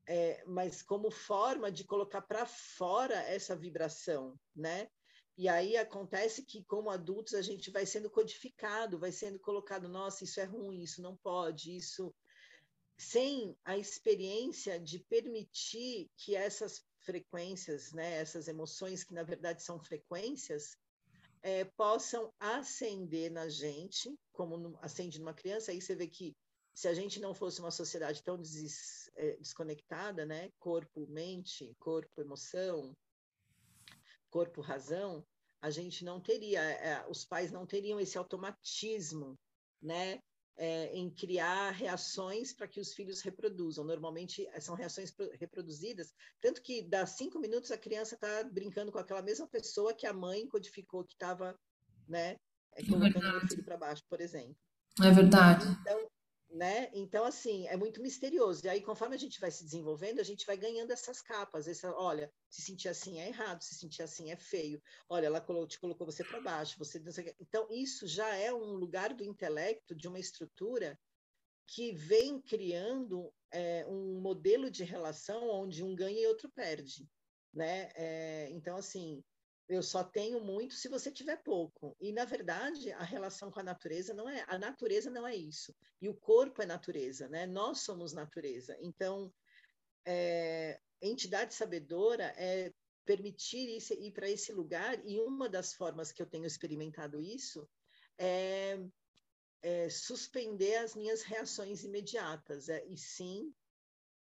é, 0.06 0.44
mas 0.46 0.82
como 0.82 1.10
forma 1.10 1.70
de 1.70 1.84
colocar 1.84 2.22
para 2.22 2.46
fora 2.46 3.14
essa 3.14 3.56
vibração, 3.56 4.38
né? 4.54 4.88
E 5.36 5.48
aí 5.48 5.76
acontece 5.76 6.42
que, 6.44 6.64
como 6.64 6.88
adultos, 6.88 7.34
a 7.34 7.42
gente 7.42 7.70
vai 7.70 7.84
sendo 7.84 8.08
codificado, 8.08 8.98
vai 8.98 9.12
sendo 9.12 9.38
colocado, 9.38 9.86
nossa, 9.86 10.24
isso 10.24 10.40
é 10.40 10.44
ruim, 10.44 10.80
isso 10.82 11.02
não 11.02 11.14
pode, 11.16 11.76
isso 11.76 12.14
sem 12.98 13.54
a 13.62 13.76
experiência 13.76 14.80
de 14.80 14.98
permitir 15.00 16.10
que 16.16 16.34
essas 16.34 16.82
frequências, 17.00 17.92
né, 17.92 18.14
essas 18.14 18.48
emoções 18.48 19.04
que 19.04 19.12
na 19.12 19.22
verdade 19.22 19.62
são 19.62 19.78
frequências, 19.78 20.76
é, 21.46 21.64
possam 21.64 22.34
ascender 22.40 23.30
na 23.30 23.48
gente, 23.48 24.12
como 24.32 24.76
acende 24.82 25.20
numa 25.20 25.32
criança. 25.32 25.70
Aí 25.70 25.80
você 25.80 25.94
vê 25.94 26.08
que 26.08 26.34
se 26.74 26.88
a 26.88 26.92
gente 26.92 27.20
não 27.20 27.32
fosse 27.32 27.60
uma 27.60 27.70
sociedade 27.70 28.20
tão 28.24 28.36
des, 28.36 29.08
é, 29.14 29.36
desconectada, 29.36 30.26
né, 30.26 30.50
corpo, 30.58 31.06
mente, 31.06 31.72
corpo, 31.78 32.20
emoção, 32.20 32.92
corpo, 34.28 34.60
razão, 34.60 35.24
a 35.62 35.70
gente 35.70 36.04
não 36.04 36.20
teria, 36.20 36.60
é, 36.60 37.08
os 37.08 37.24
pais 37.24 37.52
não 37.52 37.64
teriam 37.64 38.00
esse 38.00 38.18
automatismo, 38.18 39.38
né, 39.80 40.20
é, 40.56 40.86
em 40.96 41.10
criar 41.10 41.70
reações 41.70 42.52
para 42.52 42.66
que 42.66 42.80
os 42.80 42.94
filhos 42.94 43.20
reproduzam. 43.20 43.84
Normalmente 43.84 44.48
são 44.60 44.74
reações 44.74 45.14
reproduzidas, 45.38 46.14
tanto 46.40 46.62
que 46.62 46.82
dá 46.82 47.06
cinco 47.06 47.38
minutos 47.38 47.70
a 47.70 47.78
criança 47.78 48.14
está 48.14 48.44
brincando 48.44 48.90
com 48.90 48.98
aquela 48.98 49.22
mesma 49.22 49.46
pessoa 49.46 49.94
que 49.94 50.06
a 50.06 50.12
mãe 50.12 50.46
codificou 50.48 51.04
que 51.04 51.14
estava, 51.14 51.58
né, 52.08 52.36
é, 52.74 52.84
colocando 52.84 53.36
o 53.36 53.48
filho 53.48 53.64
para 53.64 53.76
baixo, 53.76 54.02
por 54.08 54.20
exemplo. 54.20 54.56
É 55.02 55.10
verdade. 55.10 55.66
Então, 55.80 56.08
né? 56.56 56.90
Então, 56.94 57.24
assim, 57.24 57.66
é 57.68 57.76
muito 57.76 58.00
misterioso. 58.00 58.64
E 58.64 58.68
aí, 58.68 58.80
conforme 58.80 59.14
a 59.14 59.18
gente 59.18 59.38
vai 59.38 59.50
se 59.50 59.62
desenvolvendo, 59.62 60.20
a 60.20 60.24
gente 60.24 60.46
vai 60.46 60.56
ganhando 60.56 60.90
essas 60.90 61.20
capas. 61.20 61.68
Essa, 61.68 61.92
olha, 61.94 62.32
se 62.48 62.62
sentir 62.62 62.88
assim 62.88 63.20
é 63.20 63.28
errado, 63.28 63.62
se 63.62 63.74
sentir 63.74 64.02
assim 64.02 64.30
é 64.30 64.36
feio. 64.36 64.82
Olha, 65.08 65.26
ela 65.26 65.44
te 65.66 65.78
colocou 65.78 66.06
você 66.06 66.24
para 66.24 66.40
baixo. 66.40 66.78
Você 66.78 67.02
Então, 67.38 67.68
isso 67.70 68.06
já 68.06 68.34
é 68.34 68.52
um 68.52 68.72
lugar 68.72 69.12
do 69.12 69.22
intelecto, 69.22 69.94
de 69.94 70.08
uma 70.08 70.18
estrutura 70.18 70.98
que 71.66 71.92
vem 71.92 72.40
criando 72.40 73.30
é, 73.50 73.84
um 73.86 74.20
modelo 74.20 74.70
de 74.70 74.82
relação 74.82 75.50
onde 75.50 75.84
um 75.84 75.94
ganha 75.94 76.22
e 76.22 76.26
outro 76.26 76.50
perde. 76.50 77.06
Né? 77.52 77.90
É, 77.94 78.48
então, 78.50 78.76
assim, 78.76 79.22
eu 79.68 79.82
só 79.82 80.04
tenho 80.04 80.40
muito 80.40 80.74
se 80.74 80.88
você 80.88 81.10
tiver 81.10 81.42
pouco. 81.42 81.96
E 82.00 82.12
na 82.12 82.24
verdade, 82.24 82.92
a 82.92 83.02
relação 83.02 83.50
com 83.50 83.60
a 83.60 83.64
natureza 83.64 84.14
não 84.14 84.28
é, 84.28 84.44
a 84.48 84.58
natureza 84.58 85.10
não 85.10 85.26
é 85.26 85.34
isso. 85.34 85.74
E 86.00 86.08
o 86.08 86.14
corpo 86.14 86.62
é 86.62 86.66
natureza, 86.66 87.28
né? 87.28 87.46
Nós 87.46 87.80
somos 87.80 88.12
natureza. 88.12 88.76
Então, 88.80 89.32
é, 90.06 90.80
entidade 91.02 91.54
sabedora 91.54 92.32
é 92.36 92.72
permitir 93.04 93.76
isso, 93.76 93.94
ir 93.94 94.12
para 94.12 94.28
esse 94.28 94.52
lugar 94.52 95.00
e 95.04 95.20
uma 95.20 95.48
das 95.48 95.74
formas 95.74 96.12
que 96.12 96.20
eu 96.20 96.26
tenho 96.26 96.44
experimentado 96.44 97.20
isso 97.20 97.68
é, 98.18 98.78
é 99.62 99.88
suspender 99.88 100.76
as 100.76 100.94
minhas 100.96 101.22
reações 101.22 101.84
imediatas, 101.84 102.68
é, 102.68 102.84
e 102.86 102.96
sim 102.96 103.54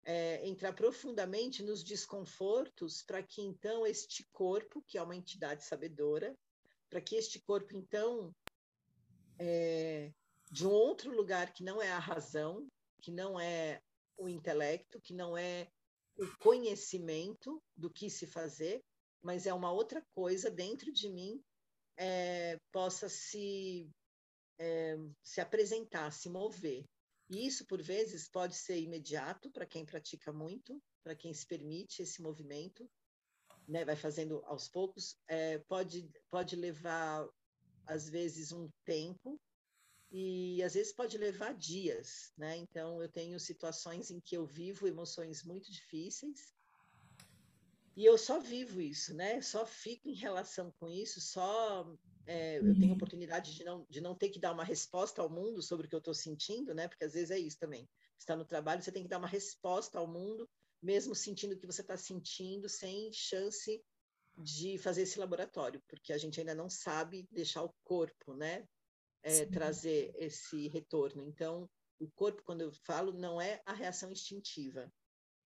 é, 0.03 0.47
entrar 0.47 0.73
profundamente 0.73 1.61
nos 1.63 1.83
desconfortos 1.83 3.03
para 3.03 3.21
que 3.21 3.41
então 3.41 3.85
este 3.85 4.27
corpo, 4.31 4.83
que 4.87 4.97
é 4.97 5.01
uma 5.01 5.15
entidade 5.15 5.63
sabedora, 5.63 6.35
para 6.89 7.01
que 7.01 7.15
este 7.15 7.39
corpo 7.39 7.75
então 7.75 8.33
é, 9.37 10.11
de 10.51 10.65
um 10.65 10.71
outro 10.71 11.15
lugar 11.15 11.53
que 11.53 11.63
não 11.63 11.81
é 11.81 11.91
a 11.91 11.99
razão, 11.99 12.67
que 13.01 13.11
não 13.11 13.39
é 13.39 13.81
o 14.17 14.27
intelecto, 14.27 14.99
que 14.99 15.13
não 15.13 15.37
é 15.37 15.69
o 16.17 16.27
conhecimento 16.39 17.61
do 17.75 17.89
que 17.89 18.09
se 18.09 18.27
fazer, 18.27 18.83
mas 19.21 19.45
é 19.45 19.53
uma 19.53 19.71
outra 19.71 20.03
coisa 20.13 20.49
dentro 20.49 20.91
de 20.91 21.09
mim 21.09 21.41
é, 21.97 22.57
possa 22.71 23.07
se 23.09 23.89
é, 24.57 24.97
se 25.23 25.39
apresentar, 25.39 26.11
se 26.11 26.29
mover. 26.29 26.83
E 27.29 27.45
isso, 27.45 27.65
por 27.65 27.81
vezes, 27.81 28.27
pode 28.27 28.55
ser 28.55 28.79
imediato 28.79 29.51
para 29.51 29.65
quem 29.65 29.85
pratica 29.85 30.33
muito, 30.33 30.81
para 31.03 31.15
quem 31.15 31.33
se 31.33 31.45
permite 31.45 32.01
esse 32.01 32.21
movimento, 32.21 32.89
né, 33.67 33.85
vai 33.85 33.95
fazendo 33.95 34.43
aos 34.45 34.67
poucos, 34.67 35.15
é, 35.27 35.59
pode, 35.59 36.09
pode 36.31 36.55
levar, 36.55 37.27
às 37.85 38.09
vezes, 38.09 38.51
um 38.51 38.67
tempo, 38.83 39.39
e 40.11 40.63
às 40.63 40.73
vezes 40.73 40.91
pode 40.91 41.19
levar 41.19 41.53
dias, 41.53 42.33
né? 42.35 42.57
Então, 42.57 42.99
eu 42.99 43.07
tenho 43.07 43.39
situações 43.39 44.09
em 44.09 44.19
que 44.19 44.35
eu 44.35 44.43
vivo 44.43 44.87
emoções 44.87 45.43
muito 45.43 45.71
difíceis, 45.71 46.51
e 47.95 48.05
eu 48.05 48.17
só 48.17 48.39
vivo 48.39 48.81
isso, 48.81 49.13
né? 49.13 49.39
Só 49.41 49.65
fico 49.67 50.09
em 50.09 50.15
relação 50.15 50.71
com 50.79 50.89
isso, 50.89 51.21
só 51.21 51.95
é, 52.29 52.59
eu 52.59 52.75
tenho 52.75 52.89
uhum. 52.89 52.93
oportunidade 52.93 53.55
de 53.55 53.63
não, 53.63 53.87
de 53.89 53.99
não 53.99 54.13
ter 54.13 54.29
que 54.29 54.39
dar 54.39 54.51
uma 54.51 54.63
resposta 54.63 55.19
ao 55.19 55.31
mundo 55.31 55.63
sobre 55.63 55.87
o 55.87 55.89
que 55.89 55.95
eu 55.95 55.99
estou 55.99 56.13
sentindo, 56.13 56.75
né? 56.75 56.87
Porque 56.87 57.03
às 57.03 57.13
vezes 57.13 57.31
é 57.31 57.39
isso 57.39 57.57
também. 57.57 57.89
Está 58.19 58.35
no 58.35 58.45
trabalho, 58.45 58.83
você 58.83 58.91
tem 58.91 59.01
que 59.01 59.09
dar 59.09 59.17
uma 59.17 59.27
resposta 59.27 59.97
ao 59.97 60.05
mundo, 60.05 60.47
mesmo 60.79 61.15
sentindo 61.15 61.55
o 61.55 61.57
que 61.57 61.65
você 61.65 61.81
está 61.81 61.97
sentindo, 61.97 62.69
sem 62.69 63.11
chance 63.11 63.83
de 64.37 64.77
fazer 64.77 65.01
esse 65.01 65.17
laboratório, 65.17 65.81
porque 65.87 66.13
a 66.13 66.19
gente 66.19 66.39
ainda 66.39 66.53
não 66.53 66.69
sabe 66.69 67.27
deixar 67.31 67.63
o 67.63 67.73
corpo, 67.83 68.35
né? 68.35 68.63
É, 69.23 69.47
trazer 69.47 70.13
esse 70.15 70.67
retorno. 70.67 71.25
Então, 71.25 71.67
o 71.99 72.07
corpo, 72.11 72.43
quando 72.43 72.61
eu 72.61 72.71
falo, 72.85 73.11
não 73.11 73.41
é 73.41 73.59
a 73.65 73.73
reação 73.73 74.11
instintiva, 74.11 74.87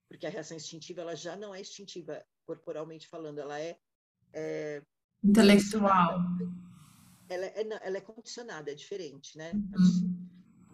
porque 0.09 0.27
a 0.27 0.29
reação 0.29 0.57
instintiva 0.57 0.99
ela 0.99 1.15
já 1.15 1.37
não 1.37 1.55
é 1.55 1.61
instintiva 1.61 2.21
corporalmente 2.45 3.07
falando, 3.07 3.39
ela 3.39 3.57
é, 3.57 3.79
é 4.33 4.83
intelectual 5.23 6.19
ela 7.33 7.45
é, 7.45 7.79
ela 7.81 7.97
é 7.97 8.01
condicionada, 8.01 8.71
é 8.71 8.75
diferente, 8.75 9.37
né? 9.37 9.51
Uhum. 9.53 10.29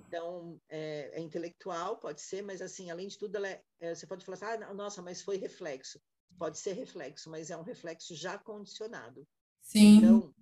Então, 0.07 0.61
é, 0.67 1.11
é, 1.13 1.19
intelectual, 1.19 1.97
pode 1.97 2.21
ser, 2.21 2.41
mas 2.41 2.61
assim, 2.61 2.89
além 2.89 3.07
de 3.07 3.17
tudo, 3.17 3.35
ela 3.35 3.47
é, 3.47 3.63
é, 3.79 3.93
você 3.93 4.07
pode 4.07 4.25
falar 4.25 4.35
assim, 4.35 4.63
ah, 4.63 4.73
nossa, 4.73 5.01
mas 5.01 5.21
foi 5.21 5.37
reflexo. 5.37 6.01
Pode 6.37 6.57
ser 6.57 6.73
reflexo, 6.73 7.29
mas 7.29 7.51
é 7.51 7.57
um 7.57 7.63
reflexo 7.63 8.15
já 8.15 8.37
condicionado. 8.37 9.27
Sim. 9.61 9.97
Então, 9.97 10.33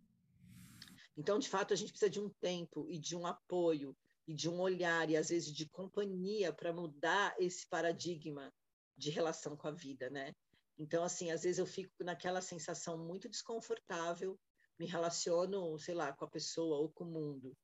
então, 1.18 1.40
de 1.40 1.50
fato, 1.50 1.74
a 1.74 1.76
gente 1.76 1.90
precisa 1.90 2.10
de 2.10 2.20
um 2.20 2.30
tempo 2.40 2.88
e 2.90 3.00
de 3.00 3.16
um 3.16 3.26
apoio 3.26 3.98
e 4.28 4.34
de 4.34 4.48
um 4.48 4.60
olhar 4.60 5.10
e 5.10 5.18
às 5.18 5.30
vezes 5.30 5.52
de 5.52 5.68
companhia 5.70 6.54
para 6.54 6.72
mudar 6.72 7.36
esse 7.40 7.68
paradigma 7.68 8.54
de 8.96 9.10
relação 9.10 9.58
com 9.58 9.68
a 9.68 9.72
vida, 9.72 10.10
né? 10.10 10.34
Então, 10.78 11.04
assim, 11.04 11.32
às 11.32 11.44
vezes 11.44 11.58
eu 11.58 11.66
fico 11.66 11.92
naquela 12.04 12.42
sensação 12.42 12.98
muito 12.98 13.28
desconfortável 13.28 14.40
me 14.80 14.86
relaciono, 14.86 15.78
sei 15.80 15.96
lá, 15.96 16.14
com 16.14 16.26
a 16.26 16.30
pessoa 16.30 16.78
ou 16.78 16.90
com 16.90 17.04
o 17.04 17.12
mundo 17.12 17.58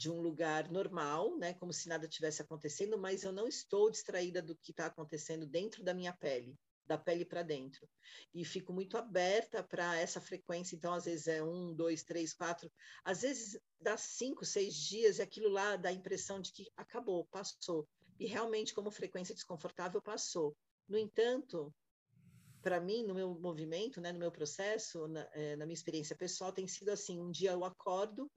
de 0.00 0.10
um 0.10 0.20
lugar 0.20 0.70
normal, 0.70 1.36
né, 1.36 1.52
como 1.54 1.74
se 1.74 1.86
nada 1.86 2.08
tivesse 2.08 2.40
acontecendo, 2.40 2.96
mas 2.98 3.22
eu 3.22 3.32
não 3.32 3.46
estou 3.46 3.90
distraída 3.90 4.40
do 4.40 4.56
que 4.56 4.70
está 4.70 4.86
acontecendo 4.86 5.46
dentro 5.46 5.84
da 5.84 5.92
minha 5.92 6.12
pele, 6.12 6.56
da 6.86 6.96
pele 6.96 7.22
para 7.24 7.42
dentro. 7.42 7.86
E 8.32 8.42
fico 8.42 8.72
muito 8.72 8.96
aberta 8.96 9.62
para 9.62 9.96
essa 9.96 10.18
frequência. 10.18 10.74
Então, 10.74 10.94
às 10.94 11.04
vezes 11.04 11.28
é 11.28 11.42
um, 11.42 11.74
dois, 11.74 12.02
três, 12.02 12.32
quatro. 12.32 12.72
Às 13.04 13.22
vezes 13.22 13.60
dá 13.78 13.96
cinco, 13.96 14.44
seis 14.44 14.74
dias 14.74 15.18
e 15.18 15.22
aquilo 15.22 15.50
lá 15.50 15.76
dá 15.76 15.90
a 15.90 15.92
impressão 15.92 16.40
de 16.40 16.50
que 16.50 16.66
acabou, 16.76 17.26
passou. 17.26 17.86
E 18.18 18.26
realmente, 18.26 18.72
como 18.72 18.90
frequência 18.90 19.34
desconfortável, 19.34 20.00
passou. 20.00 20.56
No 20.88 20.96
entanto, 20.96 21.72
para 22.62 22.80
mim, 22.80 23.04
no 23.04 23.14
meu 23.14 23.34
movimento, 23.38 24.00
né, 24.00 24.12
no 24.12 24.18
meu 24.18 24.30
processo, 24.30 25.08
na, 25.08 25.28
é, 25.32 25.56
na 25.56 25.66
minha 25.66 25.74
experiência 25.74 26.16
pessoal, 26.16 26.52
tem 26.52 26.66
sido 26.66 26.90
assim: 26.90 27.20
um 27.20 27.30
dia 27.30 27.52
eu 27.52 27.64
acordo 27.64 28.30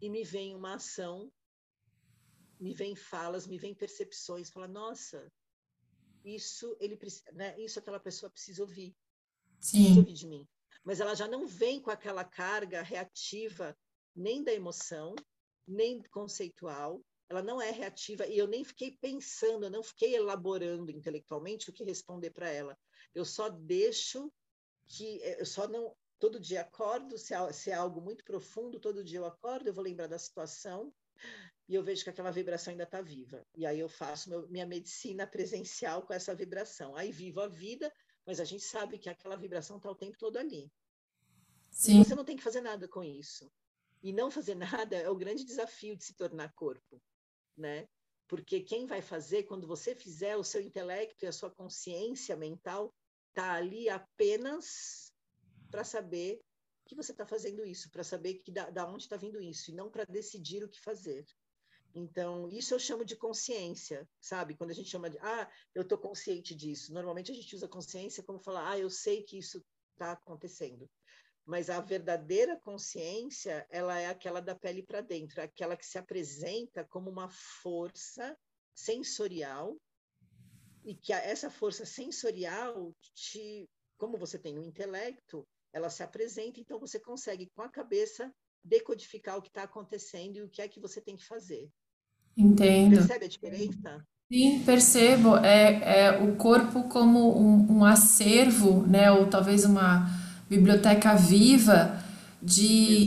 e 0.00 0.08
me 0.08 0.24
vem 0.24 0.54
uma 0.54 0.74
ação, 0.74 1.30
me 2.58 2.74
vem 2.74 2.94
falas, 2.94 3.46
me 3.46 3.58
vem 3.58 3.74
percepções, 3.74 4.50
fala, 4.50 4.66
nossa, 4.66 5.30
isso 6.24 6.76
ele 6.80 6.98
né, 7.32 7.58
isso 7.58 7.78
aquela 7.78 8.00
pessoa 8.00 8.30
precisa 8.30 8.62
ouvir, 8.62 8.94
Sim. 9.58 9.78
precisa 9.78 10.00
ouvir 10.00 10.12
de 10.12 10.26
mim. 10.26 10.48
Mas 10.84 11.00
ela 11.00 11.14
já 11.14 11.28
não 11.28 11.46
vem 11.46 11.80
com 11.80 11.90
aquela 11.90 12.24
carga 12.24 12.82
reativa 12.82 13.76
nem 14.14 14.42
da 14.42 14.52
emoção, 14.52 15.14
nem 15.66 16.02
conceitual. 16.04 17.02
Ela 17.28 17.42
não 17.42 17.62
é 17.62 17.70
reativa 17.70 18.26
e 18.26 18.36
eu 18.36 18.48
nem 18.48 18.64
fiquei 18.64 18.96
pensando, 19.00 19.64
eu 19.66 19.70
não 19.70 19.82
fiquei 19.82 20.16
elaborando 20.16 20.90
intelectualmente 20.90 21.70
o 21.70 21.72
que 21.72 21.84
responder 21.84 22.30
para 22.30 22.48
ela. 22.48 22.76
Eu 23.14 23.24
só 23.24 23.48
deixo 23.48 24.32
que 24.86 25.20
eu 25.38 25.46
só 25.46 25.68
não 25.68 25.94
todo 26.18 26.38
dia 26.38 26.60
acordo, 26.60 27.16
se 27.16 27.32
é, 27.32 27.52
se 27.52 27.70
é 27.70 27.74
algo 27.74 28.00
muito 28.00 28.22
profundo, 28.24 28.78
todo 28.78 29.02
dia 29.02 29.18
eu 29.18 29.24
acordo, 29.24 29.68
eu 29.68 29.74
vou 29.74 29.82
lembrar 29.82 30.06
da 30.06 30.18
situação 30.18 30.92
e 31.66 31.74
eu 31.74 31.82
vejo 31.82 32.04
que 32.04 32.10
aquela 32.10 32.30
vibração 32.30 32.72
ainda 32.72 32.84
está 32.84 33.00
viva. 33.00 33.46
E 33.54 33.64
aí 33.64 33.78
eu 33.78 33.88
faço 33.88 34.28
meu, 34.28 34.48
minha 34.48 34.66
medicina 34.66 35.26
presencial 35.26 36.02
com 36.02 36.12
essa 36.12 36.34
vibração. 36.34 36.94
Aí 36.96 37.10
vivo 37.10 37.40
a 37.40 37.48
vida, 37.48 37.92
mas 38.26 38.40
a 38.40 38.44
gente 38.44 38.64
sabe 38.64 38.98
que 38.98 39.08
aquela 39.08 39.36
vibração 39.36 39.76
está 39.78 39.90
o 39.90 39.94
tempo 39.94 40.18
todo 40.18 40.36
ali. 40.36 40.70
Sim. 41.70 42.00
E 42.00 42.04
você 42.04 42.14
não 42.14 42.24
tem 42.24 42.36
que 42.36 42.42
fazer 42.42 42.60
nada 42.60 42.88
com 42.88 43.02
isso. 43.02 43.50
E 44.02 44.12
não 44.12 44.30
fazer 44.30 44.54
nada 44.56 44.96
é 44.96 45.08
o 45.08 45.16
grande 45.16 45.44
desafio 45.44 45.96
de 45.96 46.04
se 46.04 46.14
tornar 46.14 46.52
corpo, 46.54 47.00
né? 47.56 47.88
Porque 48.26 48.60
quem 48.60 48.86
vai 48.86 49.00
fazer, 49.00 49.44
quando 49.44 49.66
você 49.66 49.94
fizer, 49.94 50.36
o 50.36 50.44
seu 50.44 50.60
intelecto 50.60 51.24
e 51.24 51.28
a 51.28 51.32
sua 51.32 51.50
consciência 51.50 52.36
mental 52.36 52.92
tá 53.32 53.54
ali 53.54 53.88
apenas 53.88 55.12
para 55.70 55.84
saber 55.84 56.40
que 56.86 56.94
você 56.96 57.12
está 57.12 57.24
fazendo 57.24 57.64
isso, 57.64 57.90
para 57.90 58.02
saber 58.02 58.34
que 58.34 58.50
da, 58.50 58.68
da 58.70 58.86
onde 58.86 59.04
está 59.04 59.16
vindo 59.16 59.40
isso, 59.40 59.70
e 59.70 59.74
não 59.74 59.90
para 59.90 60.04
decidir 60.04 60.64
o 60.64 60.68
que 60.68 60.80
fazer. 60.80 61.24
Então, 61.94 62.48
isso 62.48 62.74
eu 62.74 62.78
chamo 62.78 63.04
de 63.04 63.16
consciência, 63.16 64.08
sabe? 64.20 64.56
Quando 64.56 64.70
a 64.70 64.74
gente 64.74 64.88
chama 64.88 65.10
de, 65.10 65.18
ah, 65.18 65.50
eu 65.74 65.82
estou 65.82 65.98
consciente 65.98 66.54
disso. 66.54 66.92
Normalmente 66.92 67.32
a 67.32 67.34
gente 67.34 67.54
usa 67.54 67.68
consciência 67.68 68.22
como 68.22 68.38
falar, 68.38 68.70
ah, 68.70 68.78
eu 68.78 68.90
sei 68.90 69.22
que 69.22 69.38
isso 69.38 69.64
está 69.92 70.12
acontecendo. 70.12 70.88
Mas 71.44 71.68
a 71.68 71.80
verdadeira 71.80 72.56
consciência, 72.60 73.66
ela 73.70 73.98
é 73.98 74.06
aquela 74.06 74.40
da 74.40 74.54
pele 74.54 74.82
para 74.82 75.00
dentro, 75.00 75.42
aquela 75.42 75.76
que 75.76 75.86
se 75.86 75.98
apresenta 75.98 76.84
como 76.84 77.10
uma 77.10 77.28
força 77.28 78.36
sensorial 78.74 79.76
e 80.84 80.94
que 80.94 81.12
essa 81.12 81.50
força 81.50 81.84
sensorial 81.84 82.94
te, 83.14 83.68
como 83.98 84.16
você 84.16 84.38
tem 84.38 84.58
o 84.58 84.62
intelecto, 84.62 85.46
ela 85.72 85.90
se 85.90 86.02
apresenta, 86.02 86.60
então 86.60 86.78
você 86.78 86.98
consegue 86.98 87.48
com 87.54 87.62
a 87.62 87.68
cabeça 87.68 88.32
decodificar 88.64 89.38
o 89.38 89.42
que 89.42 89.48
está 89.48 89.62
acontecendo 89.62 90.36
e 90.36 90.42
o 90.42 90.48
que 90.48 90.62
é 90.62 90.68
que 90.68 90.80
você 90.80 91.00
tem 91.00 91.16
que 91.16 91.24
fazer. 91.24 91.68
Entendo. 92.36 92.96
Percebe 92.96 93.24
a 93.24 93.28
diferença? 93.28 94.06
Sim, 94.32 94.62
percebo. 94.64 95.36
É, 95.38 96.04
é 96.04 96.22
o 96.22 96.36
corpo 96.36 96.84
como 96.84 97.36
um, 97.36 97.78
um 97.78 97.84
acervo, 97.84 98.86
né? 98.86 99.10
Ou 99.10 99.28
talvez 99.28 99.64
uma 99.64 100.06
biblioteca 100.48 101.14
viva 101.14 102.02
de, 102.42 103.06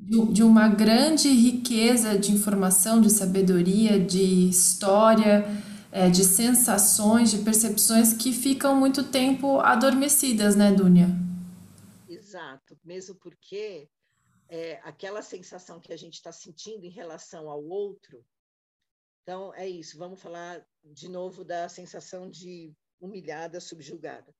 de, 0.00 0.32
de, 0.32 0.42
uma 0.42 0.68
grande 0.68 1.28
riqueza 1.28 2.18
de 2.18 2.32
informação, 2.32 3.00
de 3.00 3.10
sabedoria, 3.10 3.98
de 3.98 4.48
história, 4.48 5.44
é, 5.92 6.08
de 6.08 6.24
sensações, 6.24 7.30
de 7.30 7.38
percepções 7.38 8.12
que 8.12 8.32
ficam 8.32 8.74
muito 8.74 9.10
tempo 9.10 9.60
adormecidas, 9.60 10.56
né, 10.56 10.72
Dúnia? 10.72 11.08
Exato, 12.08 12.78
mesmo 12.84 13.14
porque 13.16 13.88
é, 14.48 14.80
aquela 14.82 15.22
sensação 15.22 15.80
que 15.80 15.92
a 15.92 15.96
gente 15.96 16.14
está 16.14 16.32
sentindo 16.32 16.84
em 16.84 16.90
relação 16.90 17.48
ao 17.48 17.62
outro 17.64 18.24
então, 19.30 19.54
é 19.54 19.68
isso. 19.68 19.96
Vamos 19.96 20.20
falar 20.20 20.66
de 20.82 21.08
novo 21.08 21.44
da 21.44 21.68
sensação 21.68 22.28
de 22.28 22.74
humilhada, 23.00 23.60
subjugada. 23.60 24.34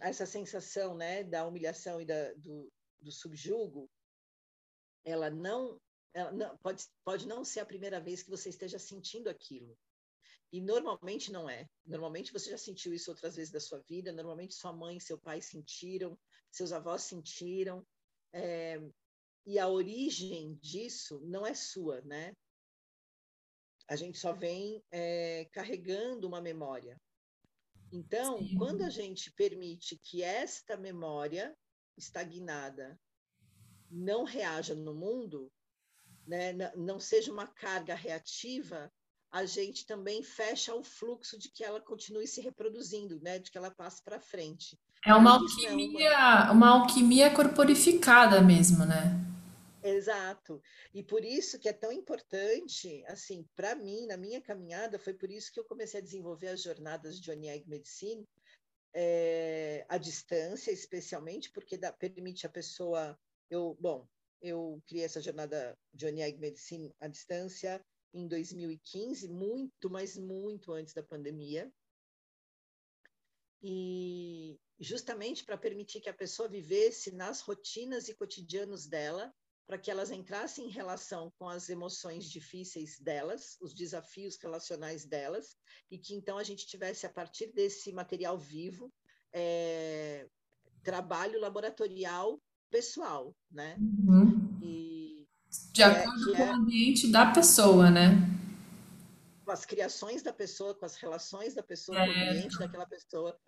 Essa 0.00 0.24
sensação 0.24 0.96
né, 0.96 1.22
da 1.22 1.46
humilhação 1.46 2.00
e 2.00 2.06
da, 2.06 2.32
do, 2.34 2.72
do 2.98 3.12
subjugo, 3.12 3.90
ela 5.04 5.28
não, 5.28 5.78
ela 6.14 6.32
não 6.32 6.56
pode, 6.58 6.84
pode 7.04 7.28
não 7.28 7.44
ser 7.44 7.60
a 7.60 7.66
primeira 7.66 8.00
vez 8.00 8.22
que 8.22 8.30
você 8.30 8.48
esteja 8.48 8.78
sentindo 8.78 9.28
aquilo. 9.28 9.76
E 10.52 10.60
normalmente 10.60 11.30
não 11.30 11.48
é. 11.48 11.66
Normalmente 11.86 12.32
você 12.32 12.50
já 12.50 12.58
sentiu 12.58 12.92
isso 12.92 13.10
outras 13.10 13.36
vezes 13.36 13.52
da 13.52 13.60
sua 13.60 13.80
vida. 13.88 14.12
Normalmente 14.12 14.54
sua 14.54 14.72
mãe 14.72 14.98
seu 14.98 15.18
pai 15.18 15.40
sentiram, 15.40 16.18
seus 16.50 16.72
avós 16.72 17.02
sentiram. 17.02 17.86
É, 18.32 18.80
e 19.46 19.58
a 19.58 19.68
origem 19.68 20.54
disso 20.56 21.20
não 21.24 21.46
é 21.46 21.54
sua, 21.54 22.00
né? 22.02 22.34
A 23.88 23.96
gente 23.96 24.18
só 24.18 24.32
vem 24.32 24.82
é, 24.90 25.48
carregando 25.52 26.26
uma 26.26 26.40
memória. 26.40 27.00
Então, 27.92 28.38
Sim. 28.38 28.56
quando 28.56 28.82
a 28.82 28.90
gente 28.90 29.32
permite 29.32 29.98
que 29.98 30.22
esta 30.22 30.76
memória 30.76 31.56
estagnada 31.96 32.98
não 33.90 34.22
reaja 34.22 34.74
no 34.74 34.94
mundo, 34.94 35.52
né, 36.26 36.52
não 36.76 37.00
seja 37.00 37.32
uma 37.32 37.48
carga 37.48 37.94
reativa, 37.94 38.92
a 39.30 39.44
gente 39.44 39.86
também 39.86 40.22
fecha 40.22 40.74
o 40.74 40.82
fluxo 40.82 41.38
de 41.38 41.48
que 41.50 41.62
ela 41.62 41.80
continue 41.80 42.26
se 42.26 42.40
reproduzindo, 42.40 43.20
né, 43.20 43.38
de 43.38 43.50
que 43.50 43.56
ela 43.56 43.70
passe 43.70 44.02
para 44.02 44.20
frente. 44.20 44.78
É 45.06 45.14
uma 45.14 45.34
alquimia, 45.34 46.08
é 46.08 46.14
uma... 46.14 46.52
uma 46.52 46.68
alquimia 46.80 47.32
corporificada 47.32 48.40
mesmo, 48.40 48.84
né? 48.84 49.18
Exato. 49.82 50.60
E 50.92 51.02
por 51.02 51.24
isso 51.24 51.58
que 51.58 51.68
é 51.68 51.72
tão 51.72 51.90
importante, 51.90 53.02
assim, 53.06 53.46
para 53.56 53.74
mim, 53.74 54.06
na 54.06 54.16
minha 54.16 54.40
caminhada, 54.40 54.98
foi 54.98 55.14
por 55.14 55.30
isso 55.30 55.50
que 55.52 55.58
eu 55.58 55.64
comecei 55.64 56.00
a 56.00 56.02
desenvolver 56.02 56.48
as 56.48 56.62
jornadas 56.62 57.18
de 57.18 57.30
Onieg 57.30 57.66
Medicine, 57.66 58.28
é, 58.92 59.86
à 59.88 59.96
distância, 59.96 60.70
especialmente, 60.70 61.50
porque 61.50 61.78
dá, 61.78 61.92
permite 61.92 62.46
a 62.46 62.50
pessoa. 62.50 63.18
Eu, 63.48 63.76
bom, 63.80 64.06
eu 64.42 64.82
criei 64.86 65.04
essa 65.04 65.20
jornada 65.20 65.78
de 65.94 66.06
Onieg 66.06 66.38
Medicine 66.38 66.94
à 67.00 67.08
distância 67.08 67.82
em 68.12 68.26
2015, 68.26 69.28
muito, 69.28 69.90
mas 69.90 70.16
muito 70.16 70.72
antes 70.72 70.94
da 70.94 71.02
pandemia. 71.02 71.72
E 73.62 74.58
justamente 74.78 75.44
para 75.44 75.58
permitir 75.58 76.00
que 76.00 76.08
a 76.08 76.14
pessoa 76.14 76.48
vivesse 76.48 77.12
nas 77.12 77.40
rotinas 77.42 78.08
e 78.08 78.14
cotidianos 78.14 78.86
dela 78.86 79.32
para 79.70 79.78
que 79.78 79.88
elas 79.88 80.10
entrassem 80.10 80.66
em 80.66 80.70
relação 80.70 81.32
com 81.38 81.48
as 81.48 81.68
emoções 81.68 82.28
difíceis 82.28 82.98
delas, 82.98 83.56
os 83.60 83.72
desafios 83.72 84.36
relacionais 84.36 85.04
delas, 85.04 85.56
e 85.88 85.96
que 85.96 86.12
então 86.12 86.38
a 86.38 86.42
gente 86.42 86.66
tivesse, 86.66 87.06
a 87.06 87.08
partir 87.08 87.52
desse 87.52 87.92
material 87.92 88.36
vivo, 88.36 88.92
é, 89.32 90.28
trabalho 90.82 91.38
laboratorial 91.38 92.42
pessoal, 92.68 93.32
né? 93.48 93.76
Uhum. 93.78 94.58
E, 94.60 94.89
De 95.72 95.82
acordo 95.82 96.32
é, 96.32 96.36
com 96.36 96.42
é, 96.42 96.50
o 96.50 96.54
ambiente 96.54 97.08
da 97.08 97.26
pessoa, 97.26 97.90
né? 97.90 98.10
Com 99.44 99.50
as 99.50 99.64
criações 99.64 100.22
da 100.22 100.32
pessoa, 100.32 100.74
com 100.74 100.84
as 100.84 100.96
relações 100.96 101.54
da 101.54 101.62
pessoa, 101.62 101.98
é. 101.98 102.06
com 102.06 102.12
o 102.12 102.30
ambiente 102.30 102.58
daquela 102.58 102.86
pessoa, 102.86 103.38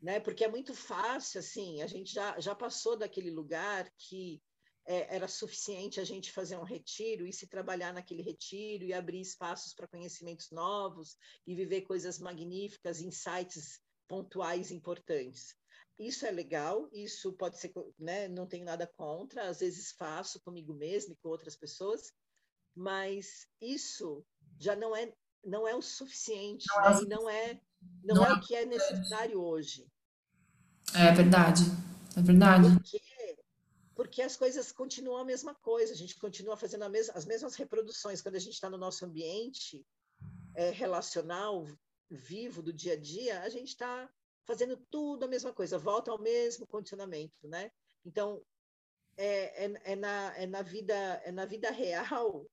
né? 0.00 0.18
Porque 0.18 0.44
é 0.44 0.48
muito 0.48 0.74
fácil, 0.74 1.40
assim, 1.40 1.82
a 1.82 1.86
gente 1.86 2.12
já, 2.12 2.38
já 2.40 2.54
passou 2.54 2.96
daquele 2.96 3.30
lugar 3.30 3.90
que 3.98 4.42
é, 4.86 5.14
era 5.14 5.28
suficiente 5.28 6.00
a 6.00 6.04
gente 6.04 6.32
fazer 6.32 6.56
um 6.56 6.64
retiro 6.64 7.26
e 7.26 7.32
se 7.32 7.46
trabalhar 7.46 7.92
naquele 7.92 8.22
retiro 8.22 8.84
e 8.84 8.92
abrir 8.92 9.20
espaços 9.20 9.74
para 9.74 9.86
conhecimentos 9.86 10.50
novos 10.50 11.16
e 11.46 11.54
viver 11.54 11.82
coisas 11.82 12.18
magníficas, 12.18 13.00
insights 13.00 13.80
pontuais 14.08 14.70
importantes. 14.70 15.54
Isso 15.98 16.26
é 16.26 16.30
legal, 16.30 16.88
isso 16.92 17.32
pode 17.34 17.58
ser, 17.58 17.72
né, 17.98 18.26
não 18.28 18.46
tenho 18.46 18.64
nada 18.64 18.86
contra, 18.86 19.48
às 19.48 19.60
vezes 19.60 19.92
faço 19.92 20.40
comigo 20.40 20.74
mesmo 20.74 21.12
e 21.12 21.16
com 21.16 21.28
outras 21.28 21.54
pessoas, 21.54 22.12
mas 22.74 23.46
isso 23.60 24.24
já 24.58 24.74
não 24.74 24.96
é 24.96 25.12
não 25.44 25.66
é 25.66 25.74
o 25.74 25.82
suficiente 25.82 26.66
não 26.68 26.84
é, 26.84 27.04
não 27.04 27.30
é 27.30 27.60
não, 28.04 28.14
não 28.16 28.26
é, 28.26 28.30
é 28.30 28.32
o 28.32 28.40
que 28.40 28.54
é 28.54 28.64
necessário 28.64 29.40
hoje. 29.40 29.86
É 30.94 31.12
verdade, 31.12 31.62
é 32.16 32.22
verdade. 32.22 32.68
Porque 32.74 33.12
porque 33.94 34.22
as 34.22 34.36
coisas 34.36 34.72
continuam 34.72 35.18
a 35.18 35.24
mesma 35.24 35.54
coisa, 35.54 35.92
a 35.92 35.96
gente 35.96 36.18
continua 36.18 36.56
fazendo 36.56 36.84
as 37.14 37.24
mesmas 37.24 37.54
reproduções. 37.54 38.20
Quando 38.20 38.36
a 38.36 38.40
gente 38.40 38.54
está 38.54 38.68
no 38.68 38.78
nosso 38.78 39.04
ambiente 39.04 39.84
é, 40.54 40.70
relacional, 40.70 41.66
vivo, 42.10 42.62
do 42.62 42.72
dia 42.72 42.94
a 42.94 43.00
dia, 43.00 43.42
a 43.42 43.48
gente 43.48 43.68
está 43.68 44.08
fazendo 44.44 44.76
tudo 44.90 45.24
a 45.24 45.28
mesma 45.28 45.52
coisa, 45.52 45.78
volta 45.78 46.10
ao 46.10 46.20
mesmo 46.20 46.66
condicionamento, 46.66 47.46
né? 47.48 47.70
Então, 48.04 48.42
é, 49.16 49.66
é, 49.66 49.80
é, 49.84 49.96
na, 49.96 50.34
é, 50.36 50.46
na 50.46 50.62
vida, 50.62 50.94
é 51.24 51.30
na 51.30 51.44
vida 51.44 51.70
real 51.70 52.46